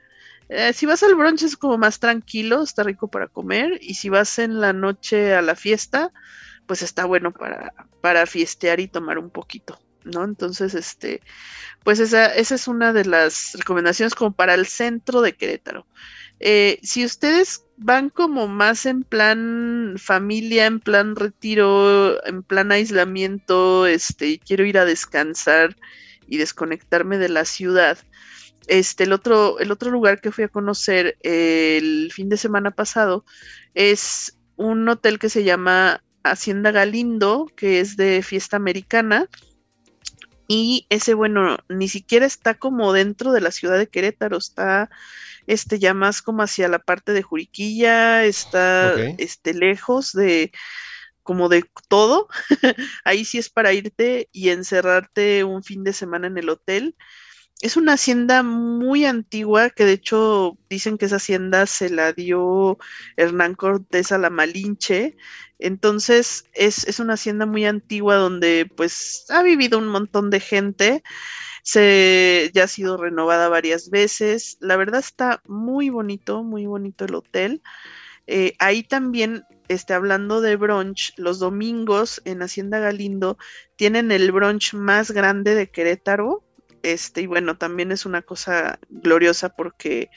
eh, 0.49 0.73
si 0.73 0.85
vas 0.85 1.03
al 1.03 1.15
brunch 1.15 1.43
es 1.43 1.57
como 1.57 1.77
más 1.77 1.99
tranquilo, 1.99 2.63
está 2.63 2.83
rico 2.83 3.09
para 3.09 3.27
comer 3.27 3.79
y 3.81 3.95
si 3.95 4.09
vas 4.09 4.39
en 4.39 4.61
la 4.61 4.73
noche 4.73 5.33
a 5.35 5.41
la 5.41 5.55
fiesta, 5.55 6.13
pues 6.67 6.81
está 6.81 7.05
bueno 7.05 7.33
para, 7.33 7.73
para 8.01 8.25
fiestear 8.25 8.79
y 8.79 8.87
tomar 8.87 9.17
un 9.19 9.31
poquito. 9.31 9.79
¿No? 10.07 10.23
Entonces, 10.23 10.73
este, 10.73 11.21
pues 11.83 11.99
esa, 11.99 12.33
esa 12.33 12.55
es 12.55 12.67
una 12.67 12.93
de 12.93 13.05
las 13.05 13.53
recomendaciones 13.53 14.15
como 14.15 14.31
para 14.33 14.53
el 14.53 14.65
centro 14.65 15.21
de 15.21 15.33
Querétaro. 15.33 15.85
Eh, 16.39 16.79
si 16.83 17.03
ustedes 17.05 17.65
van 17.77 18.09
como 18.09 18.47
más 18.47 18.85
en 18.85 19.03
plan 19.03 19.95
familia, 19.97 20.65
en 20.65 20.79
plan 20.79 21.15
retiro, 21.15 22.23
en 22.25 22.43
plan 22.43 22.71
aislamiento, 22.71 23.87
este, 23.87 24.39
quiero 24.39 24.65
ir 24.65 24.77
a 24.77 24.85
descansar 24.85 25.75
y 26.27 26.37
desconectarme 26.37 27.17
de 27.17 27.29
la 27.29 27.45
ciudad. 27.45 27.97
Este, 28.67 29.05
el 29.05 29.13
otro, 29.13 29.59
el 29.59 29.71
otro 29.71 29.91
lugar 29.91 30.19
que 30.19 30.31
fui 30.31 30.43
a 30.43 30.49
conocer 30.49 31.17
el 31.21 32.11
fin 32.13 32.29
de 32.29 32.37
semana 32.37 32.71
pasado 32.71 33.23
es 33.73 34.37
un 34.57 34.87
hotel 34.89 35.19
que 35.19 35.29
se 35.29 35.43
llama 35.43 36.03
Hacienda 36.23 36.71
Galindo, 36.71 37.47
que 37.55 37.79
es 37.79 37.95
de 37.95 38.21
fiesta 38.23 38.57
americana. 38.57 39.27
Y 40.47 40.87
ese, 40.89 41.13
bueno, 41.13 41.57
ni 41.69 41.87
siquiera 41.89 42.25
está 42.25 42.53
como 42.55 42.93
dentro 42.93 43.31
de 43.33 43.41
la 43.41 43.51
ciudad 43.51 43.77
de 43.77 43.89
Querétaro, 43.89 44.37
está 44.37 44.89
este 45.45 45.79
ya 45.79 45.93
más 45.93 46.21
como 46.21 46.41
hacia 46.41 46.67
la 46.67 46.79
parte 46.79 47.13
de 47.13 47.21
Juriquilla, 47.21 48.23
está 48.23 48.93
este 49.17 49.53
lejos 49.53 50.13
de 50.13 50.51
como 51.23 51.49
de 51.49 51.65
todo. 51.89 52.27
Ahí 53.03 53.25
sí 53.25 53.37
es 53.37 53.49
para 53.49 53.73
irte 53.73 54.29
y 54.31 54.49
encerrarte 54.49 55.43
un 55.43 55.63
fin 55.63 55.83
de 55.83 55.93
semana 55.93 56.27
en 56.27 56.37
el 56.37 56.49
hotel. 56.49 56.95
Es 57.61 57.75
una 57.75 57.93
hacienda 57.93 58.43
muy 58.43 59.05
antigua, 59.05 59.71
que 59.71 59.85
de 59.85 59.93
hecho 59.93 60.57
dicen 60.69 60.97
que 60.97 61.05
esa 61.05 61.15
hacienda 61.15 61.65
se 61.65 61.89
la 61.89 62.13
dio 62.13 62.77
Hernán 63.15 63.55
Cortés 63.55 64.11
a 64.11 64.19
la 64.19 64.29
Malinche. 64.29 65.15
Entonces 65.59 66.45
es, 66.53 66.87
es 66.87 66.99
una 66.99 67.13
hacienda 67.13 67.47
muy 67.47 67.65
antigua 67.65 68.15
donde 68.15 68.69
pues 68.77 69.25
ha 69.29 69.41
vivido 69.41 69.79
un 69.79 69.87
montón 69.87 70.29
de 70.29 70.39
gente 70.39 71.03
se 71.67 72.49
ya 72.53 72.63
ha 72.63 72.67
sido 72.67 72.95
renovada 72.95 73.49
varias 73.49 73.89
veces. 73.89 74.57
La 74.61 74.77
verdad 74.77 75.01
está 75.01 75.41
muy 75.47 75.89
bonito, 75.89 76.41
muy 76.41 76.65
bonito 76.65 77.03
el 77.03 77.15
hotel. 77.15 77.61
Eh, 78.25 78.55
ahí 78.59 78.83
también, 78.83 79.43
este, 79.67 79.93
hablando 79.93 80.39
de 80.39 80.55
brunch, 80.55 81.13
los 81.17 81.39
domingos 81.39 82.21
en 82.23 82.41
Hacienda 82.41 82.79
Galindo 82.79 83.37
tienen 83.75 84.11
el 84.13 84.31
brunch 84.31 84.75
más 84.75 85.11
grande 85.11 85.55
de 85.55 85.69
Querétaro. 85.69 86.46
Este, 86.83 87.21
y 87.21 87.27
bueno, 87.27 87.57
también 87.57 87.91
es 87.91 88.05
una 88.05 88.21
cosa 88.21 88.79
gloriosa 88.89 89.49
porque 89.49 90.09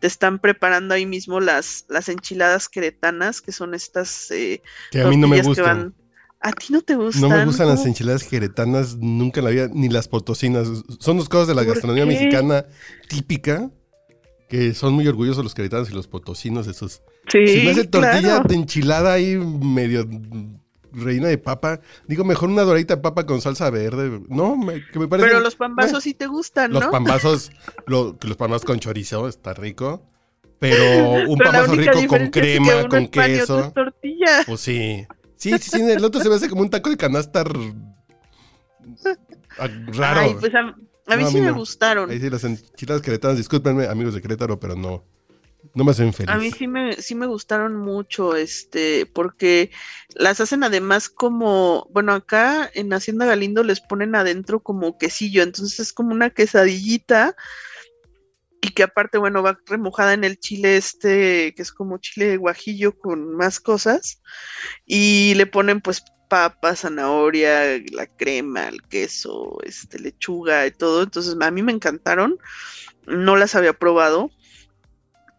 te 0.00 0.06
están 0.06 0.38
preparando 0.38 0.94
ahí 0.94 1.06
mismo 1.06 1.40
las, 1.40 1.84
las 1.88 2.08
enchiladas 2.08 2.68
queretanas, 2.68 3.40
que 3.40 3.52
son 3.52 3.74
estas 3.74 4.30
eh, 4.30 4.62
que 4.90 5.02
a 5.02 5.08
mí 5.08 5.16
no 5.16 5.28
me 5.28 5.42
gustan. 5.42 5.94
¿A 6.40 6.52
ti 6.52 6.66
no 6.70 6.82
te 6.82 6.94
gustan? 6.96 7.22
No 7.22 7.28
me 7.30 7.44
gustan 7.44 7.68
las 7.68 7.86
enchiladas 7.86 8.24
queretanas, 8.24 8.96
nunca 8.96 9.40
la 9.40 9.48
había, 9.48 9.68
ni 9.68 9.88
las 9.88 10.06
potosinas. 10.06 10.68
Son 11.00 11.16
dos 11.16 11.28
cosas 11.28 11.48
de 11.48 11.54
la 11.54 11.64
gastronomía 11.64 12.06
mexicana 12.06 12.66
típica, 13.08 13.70
que 14.48 14.74
son 14.74 14.92
muy 14.92 15.08
orgullosos 15.08 15.42
los 15.42 15.54
queretanos 15.54 15.90
y 15.90 15.94
los 15.94 16.06
potosinos, 16.06 16.66
esos. 16.66 17.02
Sí, 17.28 17.46
si 17.48 17.64
me 17.64 17.70
hace 17.70 17.84
tortilla 17.84 18.40
de 18.40 18.54
enchilada 18.54 19.14
ahí 19.14 19.36
medio 19.36 20.06
reina 20.92 21.28
de 21.28 21.38
papa, 21.38 21.80
digo 22.06 22.24
mejor 22.24 22.48
una 22.48 22.62
doradita 22.62 22.96
de 22.96 23.02
papa 23.02 23.26
con 23.26 23.40
salsa 23.40 23.70
verde. 23.70 24.20
No, 24.28 24.58
que 24.92 24.98
me 24.98 25.08
parece. 25.08 25.28
Pero 25.28 25.40
los 25.40 25.56
pambazos 25.56 26.02
sí 26.02 26.14
te 26.14 26.26
gustan, 26.26 26.72
¿no? 26.72 26.80
Los 26.80 26.88
pambazos, 26.88 27.50
lo, 27.86 28.16
los 28.20 28.36
pambazos 28.36 28.64
con 28.64 28.78
chorizo, 28.78 29.28
está 29.28 29.54
rico. 29.54 30.02
Pero 30.58 31.24
un 31.28 31.38
pambazo 31.38 31.74
rico 31.74 32.06
con 32.08 32.30
crema, 32.30 32.88
con 32.88 33.08
queso. 33.08 33.72
Pues 34.46 34.60
sí. 34.60 35.06
Sí, 35.36 35.52
sí, 35.58 35.70
sí, 35.70 35.82
el 35.82 36.04
otro 36.04 36.20
se 36.20 36.28
ve 36.28 36.48
como 36.48 36.62
un 36.62 36.70
taco 36.70 36.88
de 36.88 36.96
canasta 36.96 37.44
raro. 37.44 37.74
Ay, 40.20 40.36
pues 40.40 40.52
a, 40.54 41.16
mí 41.16 41.24
sí 41.26 41.40
me 41.40 41.50
gustaron. 41.50 42.10
Ahí 42.10 42.20
sí, 42.20 42.30
las 42.30 42.44
enchiladas 42.44 43.02
queretanas, 43.02 43.36
discúlpenme, 43.36 43.86
amigos 43.86 44.14
de 44.14 44.22
Querétaro, 44.22 44.58
pero 44.58 44.76
no. 44.76 45.04
No 45.76 45.84
me 45.84 45.90
hacen 45.90 46.14
feliz. 46.14 46.30
A 46.30 46.38
mí 46.38 46.50
sí 46.50 46.66
me, 46.66 46.94
sí 46.94 47.14
me 47.14 47.26
gustaron 47.26 47.76
mucho, 47.76 48.34
este, 48.34 49.04
porque 49.04 49.70
las 50.14 50.40
hacen 50.40 50.64
además 50.64 51.10
como, 51.10 51.86
bueno, 51.92 52.14
acá 52.14 52.70
en 52.72 52.94
Hacienda 52.94 53.26
Galindo 53.26 53.62
les 53.62 53.82
ponen 53.82 54.14
adentro 54.14 54.60
como 54.60 54.96
quesillo, 54.96 55.42
entonces 55.42 55.78
es 55.78 55.92
como 55.92 56.12
una 56.12 56.30
quesadillita 56.30 57.36
y 58.62 58.70
que 58.70 58.84
aparte, 58.84 59.18
bueno, 59.18 59.42
va 59.42 59.60
remojada 59.66 60.14
en 60.14 60.24
el 60.24 60.38
chile 60.38 60.78
este, 60.78 61.52
que 61.54 61.60
es 61.60 61.72
como 61.72 61.98
chile 61.98 62.38
guajillo 62.38 62.98
con 62.98 63.36
más 63.36 63.60
cosas, 63.60 64.22
y 64.86 65.34
le 65.34 65.44
ponen 65.44 65.82
pues 65.82 66.02
papa, 66.30 66.74
zanahoria, 66.74 67.82
la 67.92 68.06
crema, 68.06 68.68
el 68.68 68.80
queso, 68.80 69.58
este, 69.62 69.98
lechuga 69.98 70.66
y 70.66 70.70
todo, 70.70 71.02
entonces 71.02 71.36
a 71.38 71.50
mí 71.50 71.62
me 71.62 71.72
encantaron, 71.72 72.38
no 73.06 73.36
las 73.36 73.54
había 73.54 73.74
probado, 73.74 74.30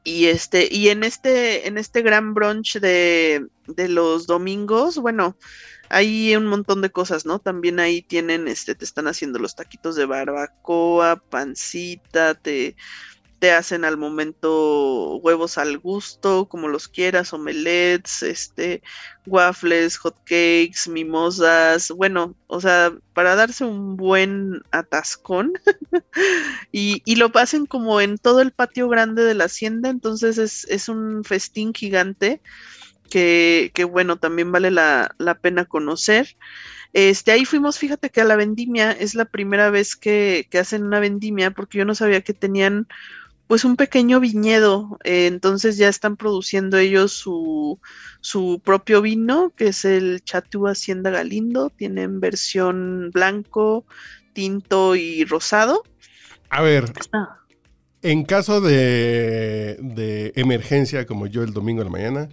y 0.08 0.28
este, 0.28 0.70
y 0.72 0.88
en 0.88 1.04
este, 1.04 1.68
en 1.68 1.78
este 1.78 2.02
gran 2.02 2.34
brunch 2.34 2.80
de, 2.80 3.46
de 3.68 3.90
los 3.90 4.26
domingos, 4.26 4.98
bueno, 5.00 5.38
hay 5.90 6.34
un 6.34 6.48
montón 6.48 6.82
de 6.82 6.90
cosas, 6.90 7.26
¿no? 7.26 7.40
También 7.40 7.82
ahí 7.82 8.02
tienen, 8.04 8.48
este, 8.48 8.74
te 8.74 8.86
están 8.86 9.08
haciendo 9.10 9.38
los 9.38 9.56
taquitos 9.56 9.98
de 9.98 10.06
barbacoa, 10.06 11.18
pancita, 11.30 12.36
te, 12.36 12.78
te 13.40 13.52
hacen 13.52 13.86
al 13.86 13.98
momento 13.98 15.18
huevos 15.18 15.58
al 15.58 15.78
gusto, 15.78 16.48
como 16.50 16.68
los 16.68 16.88
quieras, 16.88 17.34
omelets, 17.34 18.24
este, 18.24 18.82
waffles, 19.26 19.98
hot 19.98 20.18
cakes, 20.24 20.90
mimosas, 20.90 21.90
bueno, 21.90 22.36
o 22.48 22.60
sea, 22.60 22.94
para 23.14 23.36
darse 23.36 23.64
un 23.64 23.96
buen 23.96 24.64
atascón 24.72 25.54
y, 26.72 27.02
y, 27.06 27.16
lo 27.18 27.32
pasen 27.32 27.66
como 27.68 28.02
en 28.02 28.18
todo 28.18 28.42
el 28.42 28.52
patio 28.52 28.90
grande 28.90 29.24
de 29.24 29.36
la 29.36 29.46
hacienda, 29.46 29.90
entonces 29.90 30.38
es, 30.38 30.66
es 30.70 30.90
un 30.90 31.24
festín 31.24 31.74
gigante 31.74 32.42
que, 33.10 33.72
que 33.74 33.84
bueno, 33.84 34.18
también 34.18 34.52
vale 34.52 34.72
la, 34.72 35.16
la 35.18 35.36
pena 35.40 35.66
conocer. 35.66 36.38
Este, 36.94 37.32
ahí 37.32 37.46
fuimos, 37.46 37.78
fíjate 37.78 38.10
que 38.10 38.22
a 38.22 38.26
la 38.26 38.36
vendimia 38.36 38.92
es 38.92 39.14
la 39.16 39.26
primera 39.26 39.70
vez 39.70 39.96
que, 39.96 40.48
que 40.50 40.60
hacen 40.60 40.84
una 40.84 41.00
vendimia, 41.00 41.52
porque 41.52 41.78
yo 41.78 41.86
no 41.86 41.96
sabía 41.96 42.22
que 42.22 42.34
tenían 42.34 42.88
pues 43.48 43.64
un 43.64 43.78
pequeño 43.78 44.20
viñedo, 44.20 45.00
eh, 45.04 45.28
entonces 45.28 45.78
ya 45.78 45.88
están 45.88 46.18
produciendo 46.18 46.78
ellos 46.78 47.14
su, 47.14 47.80
su, 48.20 48.62
propio 48.64 49.02
vino, 49.02 49.54
que 49.56 49.70
es 49.70 49.86
el 49.86 50.22
Chatú 50.24 50.68
Hacienda 50.68 51.10
Galindo, 51.10 51.70
tienen 51.70 52.20
versión 52.20 53.10
blanco, 53.14 53.86
tinto 54.34 54.96
y 54.96 55.24
rosado. 55.24 55.84
A 56.50 56.62
ver, 56.62 56.92
en 58.02 58.26
caso 58.26 58.60
de, 58.60 59.78
de, 59.80 60.34
emergencia 60.36 61.06
como 61.06 61.28
yo 61.28 61.44
el 61.44 61.54
domingo 61.54 61.80
de 61.80 61.86
la 61.86 61.92
mañana, 61.92 62.30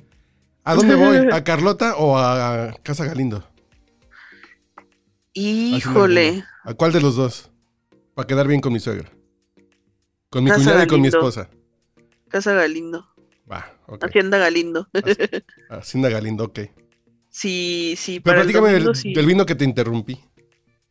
¿a 0.65 0.75
dónde 0.75 0.97
voy? 0.97 1.29
¿A 1.33 1.45
Carlota 1.45 1.95
o 1.97 2.19
a 2.19 2.75
Casa 2.83 3.05
Galindo? 3.05 3.49
Híjole. 5.33 6.45
¿A 6.65 6.75
cuál 6.75 6.93
de 6.93 7.01
los 7.01 7.17
dos? 7.17 7.51
Para 8.15 8.27
quedar 8.27 8.49
bien 8.49 8.61
con 8.61 8.73
mi 8.73 8.81
suegra. 8.81 9.11
Con 10.35 10.43
mi 10.43 10.51
Casa 10.51 10.65
cuñada 10.65 10.83
y 10.83 10.87
con 10.89 11.01
mi 11.01 11.07
esposa. 11.07 11.49
Casa 12.29 12.55
Galindo. 12.55 13.07
Va, 13.49 13.73
ok. 13.87 14.03
Hacienda 14.03 14.37
Galindo. 14.37 14.89
Hacienda 15.71 16.09
Galindo, 16.09 16.43
ok. 16.47 16.59
sí, 17.31 17.95
sí. 17.97 18.19
Pero 18.19 18.23
para 18.25 18.41
el 18.41 18.47
platícame 18.47 18.73
domingo 18.73 18.93
del, 18.95 19.01
sí. 19.01 19.15
del 19.15 19.27
vino 19.27 19.47
que 19.47 19.55
te 19.55 19.65
interrumpí. 19.65 20.19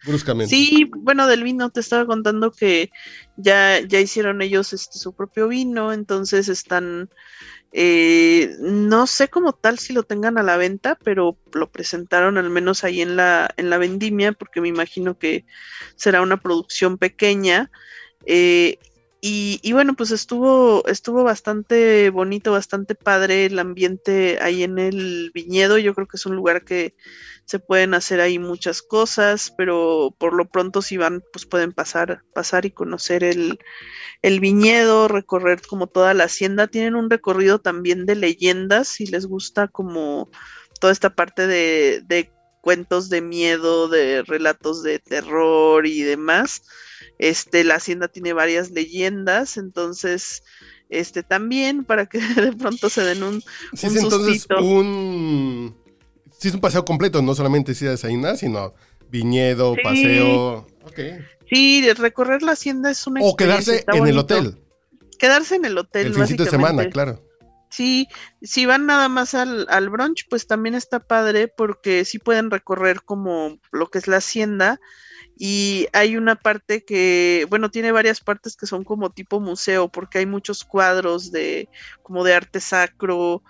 Bruscamente. 0.06 0.56
Sí, 0.56 0.90
bueno, 0.96 1.28
del 1.28 1.44
vino 1.44 1.70
te 1.72 1.82
estaba 1.82 2.06
contando 2.06 2.52
que 2.52 2.90
ya, 3.36 3.82
ya 3.82 4.00
hicieron 4.00 4.42
ellos 4.42 4.72
este 4.72 4.98
su 4.98 5.14
propio 5.14 5.50
vino, 5.50 5.92
entonces 5.92 6.48
están, 6.48 7.10
eh, 7.74 8.56
no 8.62 9.08
sé 9.08 9.28
como 9.28 9.52
tal 9.52 9.78
si 9.78 9.92
lo 9.92 10.04
tengan 10.04 10.38
a 10.38 10.44
la 10.44 10.56
venta, 10.56 10.98
pero 11.04 11.38
lo 11.52 11.70
presentaron 11.70 12.38
al 12.38 12.50
menos 12.50 12.86
ahí 12.86 13.02
en 13.02 13.18
la, 13.18 13.54
en 13.58 13.70
la 13.70 13.78
vendimia, 13.78 14.32
porque 14.32 14.62
me 14.62 14.70
imagino 14.70 15.20
que 15.20 15.44
será 15.98 16.22
una 16.22 16.38
producción 16.38 16.98
pequeña. 16.98 17.70
eh, 18.26 18.78
y, 19.25 19.62
y 19.63 19.72
bueno, 19.72 19.96
pues 19.96 20.12
estuvo, 20.12 20.86
estuvo 20.86 21.24
bastante 21.24 22.10
bonito, 22.10 22.51
bastante 22.51 22.94
padre 22.94 23.46
el 23.46 23.58
ambiente 23.58 24.38
ahí 24.42 24.63
en 24.63 24.77
el 24.77 25.32
viñedo. 25.34 25.77
Yo 25.77 25.96
creo 25.96 26.08
que 26.08 26.18
es 26.18 26.25
un 26.25 26.36
lugar 26.36 26.65
que 26.65 26.94
se 27.46 27.58
pueden 27.60 27.94
hacer 27.94 28.20
ahí 28.20 28.38
muchas 28.38 28.82
cosas, 28.82 29.53
pero 29.58 30.13
por 30.20 30.34
lo 30.34 30.50
pronto 30.50 30.82
si 30.82 30.98
van, 30.98 31.24
pues 31.32 31.46
pueden 31.46 31.72
pasar, 31.72 32.24
pasar 32.34 32.65
y 32.65 32.72
conocer 32.72 33.24
el, 33.24 33.60
el 34.24 34.42
viñedo, 34.42 35.08
recorrer 35.08 35.62
como 35.62 35.88
toda 35.88 36.13
la 36.13 36.25
hacienda. 36.25 36.68
Tienen 36.68 36.96
un 36.96 37.10
recorrido 37.10 37.60
también 37.60 38.06
de 38.06 38.15
leyendas, 38.15 38.89
si 38.89 39.06
les 39.06 39.25
gusta 39.25 39.70
como 39.70 40.30
toda 40.82 40.92
esta 40.92 41.15
parte 41.15 41.48
de, 41.48 42.03
de 42.06 42.30
cuentos 42.63 43.10
de 43.10 43.20
miedo, 43.22 43.89
de 43.89 44.24
relatos 44.24 44.84
de 44.84 44.98
terror 44.98 45.86
y 45.86 46.01
demás. 46.01 46.63
Este, 47.20 47.65
la 47.65 47.75
hacienda 47.75 48.08
tiene 48.08 48.32
varias 48.32 48.72
leyendas, 48.72 49.58
entonces, 49.58 50.43
este, 50.89 51.24
también 51.24 51.84
para 51.84 52.05
que 52.05 52.20
de 52.41 52.53
pronto 52.53 52.88
se 52.89 53.03
den 53.03 53.22
un, 53.22 53.41
Sí, 53.74 53.88
un 53.88 53.98
es 53.98 54.03
entonces 54.03 54.36
sustito. 54.43 54.63
un. 54.63 55.75
Sí, 56.39 56.48
es 56.48 56.53
un 56.53 56.62
paseo 56.62 56.86
completo, 56.86 57.22
no 57.22 57.36
solamente 57.36 57.74
ir 57.74 57.88
a 57.89 57.91
desayunar, 57.91 58.38
sino 58.38 58.74
viñedo, 59.10 59.75
Sí. 59.75 59.82
paseo. 59.84 60.67
Sí, 61.50 61.91
recorrer 61.93 62.43
la 62.43 62.53
hacienda 62.53 62.89
es 62.91 63.05
una 63.05 63.20
O 63.22 63.36
quedarse 63.36 63.75
experiencia, 63.75 63.79
está 63.91 63.98
en 63.98 64.08
el 64.08 64.17
hotel. 64.17 64.58
Quedarse 65.20 65.55
en 65.55 65.65
el 65.65 65.77
hotel. 65.77 66.08
El 66.08 66.13
fincito 66.15 66.46
de 66.46 66.50
semana, 66.50 66.89
claro. 66.89 67.22
Sí, 67.74 68.08
si 68.44 68.68
van 68.68 68.86
nada 68.86 69.10
más 69.10 69.34
al, 69.34 69.65
al 69.68 69.89
brunch, 69.89 70.27
pues 70.30 70.46
también 70.46 70.75
está 70.75 71.00
padre 71.00 71.48
porque 71.48 72.06
sí 72.06 72.20
pueden 72.20 72.51
recorrer 72.51 73.01
como 73.01 73.58
lo 73.72 73.88
que 73.89 73.98
es 73.98 74.08
la 74.08 74.18
hacienda 74.18 74.80
y 75.36 75.88
hay 75.92 76.15
una 76.15 76.36
parte 76.36 76.86
que, 76.86 77.48
bueno, 77.50 77.72
tiene 77.72 77.92
varias 77.92 78.22
partes 78.22 78.56
que 78.58 78.68
son 78.68 78.84
como 78.84 79.10
tipo 79.12 79.39
museo 79.39 79.89
porque 79.89 80.20
hay 80.20 80.27
muchos 80.27 80.63
cuadros 80.65 81.32
de 81.32 81.68
como 82.03 82.24
de 82.24 82.36
arte 82.36 82.60
sacro 82.60 83.42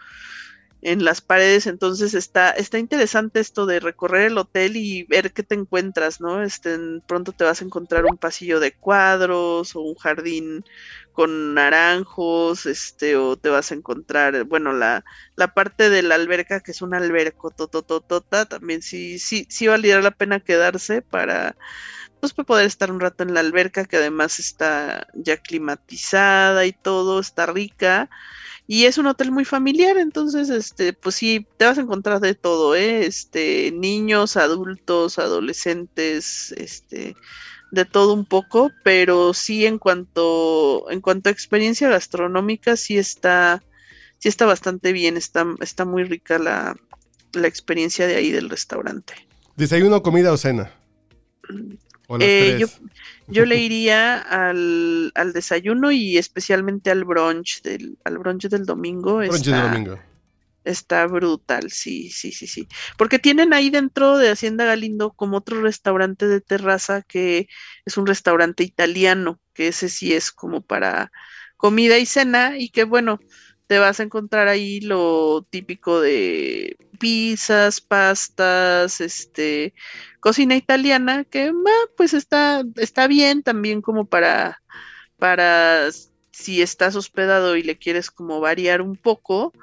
en 0.82 1.06
las 1.06 1.22
paredes, 1.22 1.66
entonces 1.68 2.14
está, 2.14 2.52
está 2.52 2.78
interesante 2.78 3.40
esto 3.40 3.66
de 3.66 3.80
recorrer 3.80 4.24
el 4.32 4.38
hotel 4.38 4.76
y 4.76 5.04
ver 5.06 5.32
qué 5.32 5.42
te 5.42 5.56
encuentras, 5.56 6.20
¿no? 6.20 6.44
Este, 6.44 6.78
pronto 7.08 7.32
te 7.32 7.46
vas 7.46 7.62
a 7.62 7.66
encontrar 7.66 8.06
un 8.06 8.18
pasillo 8.18 8.60
de 8.60 8.74
cuadros 8.74 9.76
o 9.78 9.82
un 9.82 9.96
jardín 9.96 10.66
con 11.14 11.54
naranjos, 11.54 12.66
este, 12.66 13.16
o 13.16 13.38
te 13.38 13.50
vas 13.50 13.72
a 13.72 13.76
encontrar, 13.76 14.44
bueno, 14.46 14.74
la, 14.74 15.06
la 15.36 15.54
parte 15.54 15.90
de 15.90 16.02
la 16.04 16.16
alberca, 16.16 16.60
que 16.62 16.72
es 16.72 16.82
una 16.82 16.98
alberco 16.98 17.52
totototota, 17.52 18.46
también 18.46 18.82
sí, 18.82 19.20
sí, 19.20 19.46
sí 19.50 19.68
valdría 19.68 20.02
la 20.02 20.12
pena 20.12 20.40
quedarse 20.40 21.02
para, 21.02 21.56
pues, 22.20 22.34
para 22.34 22.46
poder 22.46 22.66
estar 22.66 22.92
un 22.92 23.00
rato 23.00 23.24
en 23.24 23.34
la 23.34 23.42
alberca, 23.42 23.86
que 23.86 23.98
además 23.98 24.40
está 24.40 25.08
ya 25.14 25.38
climatizada 25.38 26.66
y 26.66 26.74
todo, 26.74 27.20
está 27.20 27.46
rica. 27.48 28.10
Y 28.66 28.86
es 28.86 28.98
un 28.98 29.08
hotel 29.08 29.32
muy 29.32 29.46
familiar, 29.46 29.98
entonces, 29.98 30.50
este, 30.50 30.94
pues 30.94 31.16
sí, 31.16 31.46
te 31.58 31.66
vas 31.66 31.78
a 31.78 31.82
encontrar 31.82 32.22
de 32.22 32.34
todo, 32.34 32.76
¿eh? 32.76 33.06
Este, 33.06 33.72
niños, 33.74 34.38
adultos, 34.38 35.20
adolescentes, 35.20 36.54
este, 36.54 37.16
de 37.74 37.86
todo 37.86 38.14
un 38.14 38.24
poco, 38.26 38.72
pero 38.84 39.34
sí 39.34 39.66
en 39.66 39.80
cuanto, 39.80 40.86
en 40.92 41.02
cuanto 41.02 41.30
a 41.30 41.32
experiencia 41.32 41.90
gastronómica, 41.90 42.78
sí 42.78 43.00
está, 43.00 43.64
sí 44.20 44.30
está 44.30 44.46
bastante 44.46 44.94
bien, 44.94 45.18
está, 45.18 45.44
está 45.60 45.84
muy 45.84 46.04
rica 46.04 46.38
la, 46.38 46.78
la 47.34 47.48
experiencia 47.48 48.06
de 48.06 48.16
ahí 48.16 48.30
del 48.30 48.50
restaurante. 48.52 49.16
¿Desayuno, 49.56 50.04
comida 50.04 50.32
o 50.32 50.38
cena? 50.38 50.72
O 52.08 52.18
las 52.20 52.28
Eh, 52.30 52.58
yo, 52.60 52.68
yo 53.28 53.46
le 53.46 53.58
iría 53.66 54.20
al, 54.20 55.12
al 55.16 55.34
desayuno 55.34 55.92
y 55.92 56.20
especialmente 56.20 56.92
al 56.92 57.06
brunch 57.06 57.64
del, 57.64 57.98
al 58.04 58.20
brunch 58.20 58.50
del 58.50 58.66
domingo. 58.68 59.16
Brunch 59.16 59.44
de 59.46 59.52
está- 59.52 59.64
domingo. 59.64 60.00
Está 60.64 61.06
brutal, 61.08 61.72
sí, 61.72 62.10
sí, 62.10 62.32
sí, 62.32 62.48
sí. 62.48 62.68
Porque 62.98 63.20
tienen 63.20 63.54
ahí 63.54 63.70
dentro 63.70 64.18
de 64.18 64.30
Hacienda 64.30 64.64
Galindo 64.66 65.12
como 65.12 65.38
otro 65.38 65.62
restaurante 65.62 66.28
de 66.28 66.40
terraza 66.40 67.02
que 67.02 67.48
es 67.86 67.98
un 67.98 68.06
restaurante 68.08 68.64
italiano, 68.64 69.42
que 69.54 69.68
ese 69.68 69.90
sí 69.90 70.14
es 70.14 70.32
como 70.32 70.62
para 70.62 71.12
comida 71.58 71.98
y 71.98 72.06
cena 72.06 72.58
y 72.58 72.70
que 72.70 72.86
bueno, 72.86 73.20
te 73.68 73.80
vas 73.80 74.00
a 74.00 74.04
encontrar 74.04 74.48
ahí 74.48 74.80
lo 74.82 75.46
típico 75.50 76.00
de 76.00 76.78
pizzas, 77.00 77.82
pastas, 77.82 79.02
este, 79.02 79.74
cocina 80.20 80.56
italiana, 80.56 81.26
que 81.26 81.50
ah, 81.50 81.90
pues 81.98 82.14
está, 82.14 82.64
está 82.78 83.08
bien 83.08 83.44
también 83.44 83.82
como 83.82 84.06
para, 84.06 84.62
para 85.18 85.90
si 86.32 86.62
estás 86.62 86.96
hospedado 86.96 87.56
y 87.56 87.64
le 87.64 87.78
quieres 87.78 88.12
como 88.12 88.40
variar 88.40 88.82
un 88.82 88.96
poco 88.98 89.54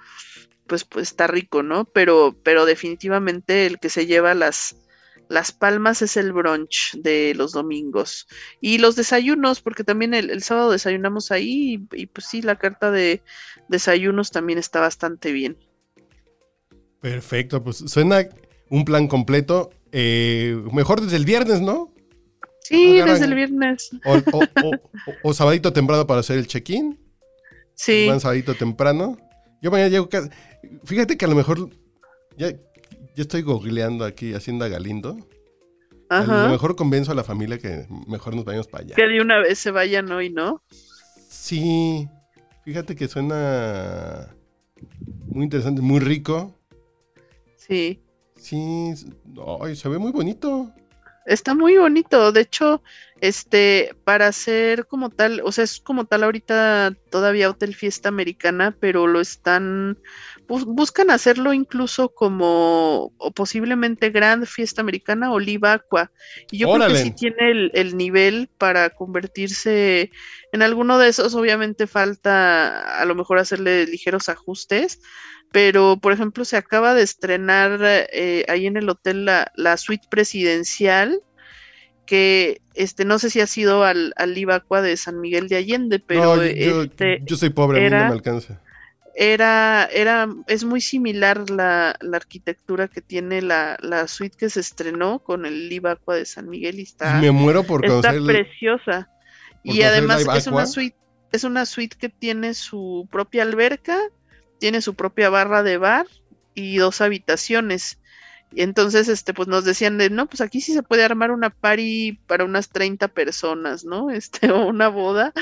pues, 0.70 0.84
pues 0.84 1.08
está 1.08 1.26
rico, 1.26 1.64
¿no? 1.64 1.84
Pero, 1.84 2.36
pero 2.44 2.64
definitivamente 2.64 3.66
el 3.66 3.80
que 3.80 3.88
se 3.88 4.06
lleva 4.06 4.34
las, 4.34 4.76
las 5.28 5.50
palmas 5.50 6.00
es 6.00 6.16
el 6.16 6.32
brunch 6.32 6.94
de 6.96 7.34
los 7.34 7.50
domingos. 7.50 8.28
Y 8.60 8.78
los 8.78 8.94
desayunos, 8.94 9.60
porque 9.60 9.82
también 9.82 10.14
el, 10.14 10.30
el 10.30 10.44
sábado 10.44 10.70
desayunamos 10.70 11.32
ahí 11.32 11.88
y, 11.92 12.02
y, 12.02 12.06
pues 12.06 12.26
sí, 12.28 12.40
la 12.40 12.54
carta 12.56 12.92
de 12.92 13.20
desayunos 13.68 14.30
también 14.30 14.60
está 14.60 14.78
bastante 14.78 15.32
bien. 15.32 15.58
Perfecto, 17.00 17.62
pues 17.64 17.78
suena 17.78 18.28
un 18.68 18.84
plan 18.84 19.08
completo. 19.08 19.70
eh, 19.92 20.56
mejor 20.72 21.00
desde 21.00 21.16
el 21.16 21.24
viernes, 21.24 21.60
¿no? 21.60 21.92
Sí, 22.62 22.98
Agarran- 23.00 23.12
desde 23.14 23.24
el 23.24 23.34
viernes. 23.34 23.90
O, 24.04 24.14
o, 24.14 24.38
o- 24.44 24.80
o- 25.24 25.34
sabadito 25.34 25.72
temprano 25.72 26.06
para 26.06 26.20
hacer 26.20 26.38
el 26.38 26.46
check-in. 26.46 26.96
Sí. 27.74 28.06
Van 28.06 28.20
sabadito 28.20 28.54
temprano. 28.54 29.18
Yo 29.62 29.70
mañana 29.70 29.88
llego 29.88 30.08
casi... 30.08 30.28
Fíjate 30.84 31.16
que 31.16 31.24
a 31.24 31.28
lo 31.28 31.34
mejor... 31.36 31.70
Ya, 32.36 32.52
estoy 33.16 33.42
googleando 33.42 34.04
aquí 34.04 34.34
Hacienda 34.34 34.68
Galindo. 34.68 35.16
A 36.08 36.24
lo 36.24 36.32
Ajá. 36.32 36.48
mejor 36.48 36.74
convenzo 36.74 37.12
a 37.12 37.14
la 37.14 37.22
familia 37.22 37.58
que 37.58 37.86
mejor 38.08 38.34
nos 38.34 38.44
vayamos 38.44 38.66
para 38.66 38.84
allá. 38.84 38.96
Que 38.96 39.06
de 39.06 39.20
una 39.20 39.38
vez 39.38 39.58
se 39.58 39.70
vayan 39.70 40.10
hoy, 40.10 40.30
¿no? 40.30 40.62
Sí, 41.28 42.08
fíjate 42.64 42.96
que 42.96 43.06
suena 43.06 44.34
muy 45.28 45.44
interesante, 45.44 45.82
muy 45.82 46.00
rico. 46.00 46.58
Sí. 47.56 48.02
Sí, 48.36 48.92
ay, 49.60 49.76
se 49.76 49.88
ve 49.88 49.98
muy 49.98 50.10
bonito. 50.10 50.72
Está 51.30 51.54
muy 51.54 51.76
bonito, 51.76 52.32
de 52.32 52.40
hecho, 52.40 52.82
este, 53.20 53.94
para 54.04 54.26
hacer 54.26 54.86
como 54.88 55.10
tal, 55.10 55.40
o 55.44 55.52
sea, 55.52 55.62
es 55.62 55.78
como 55.80 56.04
tal 56.06 56.24
ahorita 56.24 56.92
todavía 57.08 57.48
Hotel 57.50 57.76
Fiesta 57.76 58.08
Americana, 58.08 58.76
pero 58.80 59.06
lo 59.06 59.20
están, 59.20 59.96
bus- 60.48 60.64
buscan 60.64 61.08
hacerlo 61.10 61.52
incluso 61.52 62.08
como, 62.14 63.14
o 63.16 63.30
posiblemente 63.32 64.10
Grand 64.10 64.44
Fiesta 64.44 64.80
Americana 64.82 65.30
o 65.32 65.38
Live 65.38 65.68
Aqua. 65.68 66.10
Y 66.50 66.58
yo 66.58 66.68
creo 66.68 66.82
que 66.84 66.96
sí 66.96 67.12
tiene 67.12 67.52
el, 67.52 67.70
el 67.74 67.96
nivel 67.96 68.50
para 68.58 68.90
convertirse 68.90 70.10
en 70.52 70.62
alguno 70.62 70.98
de 70.98 71.08
esos, 71.10 71.36
obviamente 71.36 71.86
falta 71.86 72.98
a 73.00 73.04
lo 73.04 73.14
mejor 73.14 73.38
hacerle 73.38 73.86
ligeros 73.86 74.28
ajustes, 74.28 75.00
pero 75.52 75.98
por 76.00 76.12
ejemplo 76.12 76.44
se 76.44 76.56
acaba 76.56 76.94
de 76.94 77.02
estrenar 77.02 77.78
eh, 77.82 78.44
ahí 78.48 78.66
en 78.66 78.76
el 78.76 78.88
hotel 78.88 79.24
la, 79.24 79.50
la 79.56 79.76
suite 79.76 80.06
presidencial 80.10 81.20
que 82.06 82.60
este 82.74 83.04
no 83.04 83.18
sé 83.18 83.30
si 83.30 83.40
ha 83.40 83.46
sido 83.46 83.84
al, 83.84 84.12
al 84.16 84.36
Ibacua 84.36 84.82
de 84.82 84.96
San 84.96 85.20
Miguel 85.20 85.48
de 85.48 85.56
Allende, 85.56 85.98
pero 86.00 86.36
no, 86.36 86.42
yo, 86.44 86.82
este 86.82 87.22
yo 87.26 87.36
soy 87.36 87.50
pobre, 87.50 87.78
a 87.78 87.80
mí 87.82 87.90
no 87.90 88.06
me 88.06 88.12
alcanza. 88.12 88.60
era, 89.14 89.86
era, 89.92 90.28
es 90.46 90.64
muy 90.64 90.80
similar 90.80 91.50
la, 91.50 91.96
la 92.00 92.16
arquitectura 92.16 92.88
que 92.88 93.00
tiene 93.00 93.42
la, 93.42 93.76
la 93.80 94.08
suite 94.08 94.36
que 94.36 94.50
se 94.50 94.60
estrenó 94.60 95.18
con 95.20 95.46
el 95.46 95.70
Ibacua 95.72 96.16
de 96.16 96.24
San 96.24 96.48
Miguel 96.48 96.78
y 96.78 96.82
está, 96.82 97.20
me 97.20 97.30
muero 97.30 97.62
por 97.64 97.84
está 97.84 98.10
el- 98.10 98.24
preciosa. 98.26 99.08
por 99.64 99.74
Y 99.74 99.82
además 99.82 100.26
es 100.34 100.46
una 100.46 100.66
suite, 100.66 100.96
es 101.32 101.44
una 101.44 101.66
suite 101.66 101.96
que 101.98 102.08
tiene 102.08 102.54
su 102.54 103.08
propia 103.10 103.42
alberca, 103.42 103.98
tiene 104.60 104.82
su 104.82 104.94
propia 104.94 105.30
barra 105.30 105.64
de 105.64 105.78
bar 105.78 106.06
y 106.54 106.76
dos 106.76 107.00
habitaciones. 107.00 107.98
Y 108.52 108.62
entonces, 108.62 109.08
este, 109.08 109.32
pues 109.32 109.48
nos 109.48 109.64
decían 109.64 109.96
de, 109.96 110.10
no, 110.10 110.26
pues 110.26 110.40
aquí 110.40 110.60
sí 110.60 110.72
se 110.72 110.82
puede 110.82 111.04
armar 111.04 111.30
una 111.30 111.50
party 111.50 112.18
para 112.26 112.44
unas 112.44 112.68
30 112.68 113.08
personas, 113.08 113.84
¿no? 113.84 114.10
Este, 114.20 114.50
o 114.52 114.66
una 114.66 114.88
boda, 114.88 115.32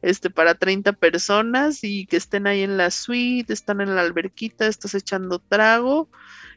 este, 0.00 0.30
para 0.30 0.54
30 0.54 0.94
personas 0.94 1.84
y 1.84 2.06
que 2.06 2.16
estén 2.16 2.46
ahí 2.46 2.62
en 2.62 2.76
la 2.76 2.90
suite, 2.90 3.52
están 3.52 3.80
en 3.80 3.94
la 3.94 4.00
alberquita, 4.00 4.66
estás 4.66 4.94
echando 4.94 5.38
trago 5.38 6.08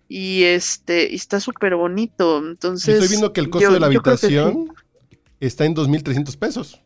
y 0.08 0.43
este, 0.43 1.12
y 1.12 1.15
está 1.15 1.39
súper 1.39 1.75
bonito. 1.75 2.38
Entonces. 2.38 2.95
Estoy 2.95 3.10
viendo 3.10 3.34
que 3.34 3.41
el 3.41 3.49
costo 3.49 3.73
de 3.73 3.80
la 3.80 3.88
habitación 3.88 4.73
está 5.39 5.65
en 5.65 5.75
2.300 5.75 6.38
pesos. 6.38 6.82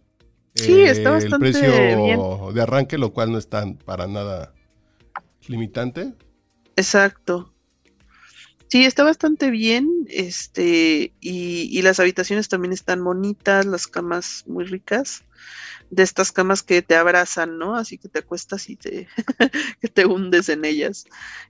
Sí, 0.56 0.82
está 0.82 1.12
bastante 1.12 1.48
El 1.48 1.54
precio 1.54 2.04
bien. 2.04 2.20
de 2.54 2.62
arranque, 2.62 2.98
lo 2.98 3.14
cual 3.14 3.32
no 3.32 3.38
es 3.38 3.48
tan 3.48 3.76
para 3.76 4.08
nada 4.08 4.54
limitante. 5.50 6.16
Exacto. 6.76 7.54
Sí, 8.70 8.86
está 8.86 9.04
bastante 9.04 9.50
bien, 9.50 9.90
este, 10.10 11.16
y, 11.20 11.70
y 11.78 11.82
las 11.82 12.00
habitaciones 12.00 12.50
también 12.50 12.72
están 12.72 13.04
bonitas, 13.04 13.66
las 13.66 13.88
camas 13.88 14.44
muy 14.46 14.64
ricas, 14.66 15.24
de 15.90 16.04
estas 16.04 16.32
camas 16.32 16.64
que 16.64 16.82
te 16.84 16.96
abrazan, 16.96 17.58
¿no? 17.60 17.76
Así 17.78 17.98
que 18.00 18.10
te 18.10 18.20
acuestas 18.20 18.70
y 18.70 18.78
te, 18.78 19.08
que 19.82 19.88
te 19.90 20.06
hundes 20.06 20.50
en 20.50 20.66
ellas. 20.66 21.06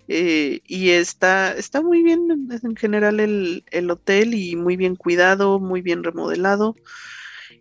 Eh, 0.08 0.62
y 0.66 0.92
está, 0.92 1.54
está 1.54 1.82
muy 1.82 2.04
bien 2.04 2.30
en- 2.32 2.50
en 2.64 2.76
general 2.78 3.20
el, 3.20 3.64
el 3.72 3.92
hotel 3.92 4.34
y 4.36 4.56
muy 4.56 4.78
bien 4.78 4.96
cuidado, 4.96 5.60
muy 5.60 5.82
bien 5.82 6.04
remodelado. 6.04 6.80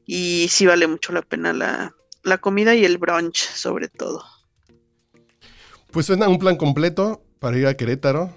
Y 0.06 0.48
sí 0.50 0.66
vale 0.66 0.86
mucho 0.88 1.12
la 1.12 1.22
pena 1.22 1.52
la, 1.52 1.94
la 2.24 2.38
comida 2.38 2.74
y 2.76 2.84
el 2.84 2.98
brunch, 2.98 3.38
sobre 3.38 3.88
todo. 3.88 4.24
Pues 5.90 6.06
suena 6.06 6.28
un 6.28 6.38
plan 6.38 6.56
completo 6.56 7.22
para 7.38 7.56
ir 7.58 7.66
a 7.66 7.74
Querétaro 7.74 8.30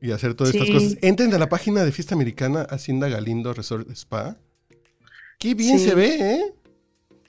y 0.00 0.10
hacer 0.12 0.34
todas 0.34 0.54
estas 0.54 0.70
cosas. 0.70 0.96
Entren 1.02 1.32
a 1.34 1.38
la 1.38 1.48
página 1.48 1.84
de 1.84 1.92
Fiesta 1.92 2.14
Americana 2.14 2.62
Hacienda 2.62 3.08
Galindo 3.08 3.52
Resort 3.52 3.90
Spa. 3.90 4.36
Qué 5.38 5.54
bien 5.54 5.78
Sí. 5.78 5.88
se 5.88 5.94
ve, 5.94 6.32
¿eh? 6.34 6.54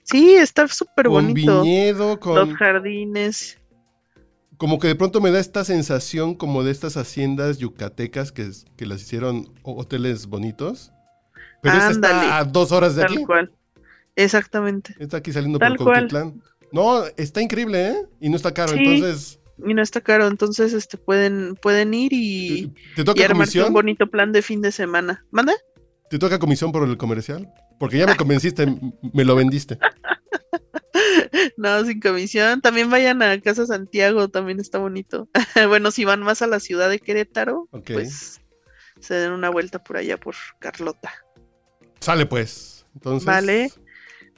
Sí, 0.03 0.35
está 0.35 0.67
súper 0.67 1.07
Con 1.07 1.27
bonito. 1.27 1.61
viñedo, 1.63 2.09
Los 2.11 2.19
con... 2.19 2.53
jardines. 2.55 3.57
Como 4.57 4.79
que 4.79 4.87
de 4.87 4.95
pronto 4.95 5.19
me 5.19 5.31
da 5.31 5.39
esta 5.39 5.65
sensación 5.65 6.35
como 6.35 6.63
de 6.63 6.71
estas 6.71 6.95
haciendas 6.95 7.57
yucatecas 7.57 8.31
que, 8.31 8.49
que 8.77 8.85
las 8.85 9.01
hicieron 9.01 9.53
ho- 9.63 9.75
hoteles 9.77 10.27
bonitos. 10.27 10.93
Pero 11.61 11.75
esta 11.77 11.91
está 11.91 12.37
a 12.37 12.43
dos 12.45 12.71
horas 12.71 12.95
de 12.95 13.01
Tal 13.01 13.13
aquí. 13.13 13.25
cual. 13.25 13.51
Exactamente. 14.15 14.95
Está 14.99 15.17
aquí 15.17 15.33
saliendo 15.33 15.59
Tal 15.59 15.75
por 15.75 15.87
cual. 15.87 16.07
Cuautitlán. 16.07 16.41
No, 16.71 17.03
está 17.17 17.41
increíble, 17.41 17.87
¿eh? 17.89 17.95
Y 18.21 18.29
no 18.29 18.37
está 18.37 18.53
caro. 18.53 18.73
Sí. 18.73 18.79
Entonces, 18.79 19.39
Y 19.65 19.73
no 19.73 19.81
está 19.81 20.01
caro, 20.01 20.27
entonces 20.27 20.73
este 20.73 20.97
pueden, 20.97 21.55
pueden 21.61 21.93
ir 21.93 22.11
y, 22.13 22.73
¿te 22.95 23.01
y 23.01 23.05
toca 23.05 23.23
armarse 23.23 23.33
comisión? 23.53 23.67
un 23.67 23.73
bonito 23.73 24.07
plan 24.07 24.31
de 24.31 24.41
fin 24.41 24.61
de 24.61 24.71
semana. 24.71 25.25
¿Manda? 25.31 25.53
¿Te 26.09 26.19
toca 26.19 26.39
comisión 26.39 26.71
por 26.71 26.87
el 26.87 26.97
comercial? 26.97 27.49
Porque 27.79 27.97
ya 27.97 28.05
me 28.05 28.15
convenciste, 28.17 28.63
m- 28.63 28.93
me 29.13 29.23
lo 29.25 29.35
vendiste. 29.35 29.77
No, 31.57 31.83
sin 31.85 31.99
comisión. 31.99 32.61
También 32.61 32.89
vayan 32.89 33.21
a 33.21 33.39
Casa 33.41 33.65
Santiago, 33.65 34.29
también 34.29 34.59
está 34.59 34.77
bonito. 34.77 35.27
bueno, 35.67 35.91
si 35.91 36.05
van 36.05 36.21
más 36.21 36.41
a 36.41 36.47
la 36.47 36.59
ciudad 36.59 36.89
de 36.89 36.99
Querétaro, 36.99 37.67
pues 37.85 38.41
se 38.99 39.13
den 39.15 39.31
una 39.31 39.49
vuelta 39.49 39.83
por 39.83 39.97
allá 39.97 40.17
por 40.17 40.35
Carlota. 40.59 41.13
Sale 41.99 42.25
pues. 42.25 42.85
Entonces, 42.93 43.25
Vale. 43.25 43.71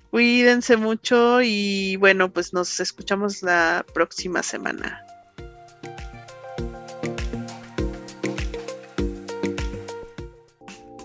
Cuídense 0.10 0.77
mucho 0.77 1.41
y 1.43 1.95
bueno, 1.97 2.32
pues 2.32 2.53
nos 2.53 2.80
escuchamos 2.80 3.43
la 3.43 3.86
próxima 3.93 4.41
semana. 4.41 5.03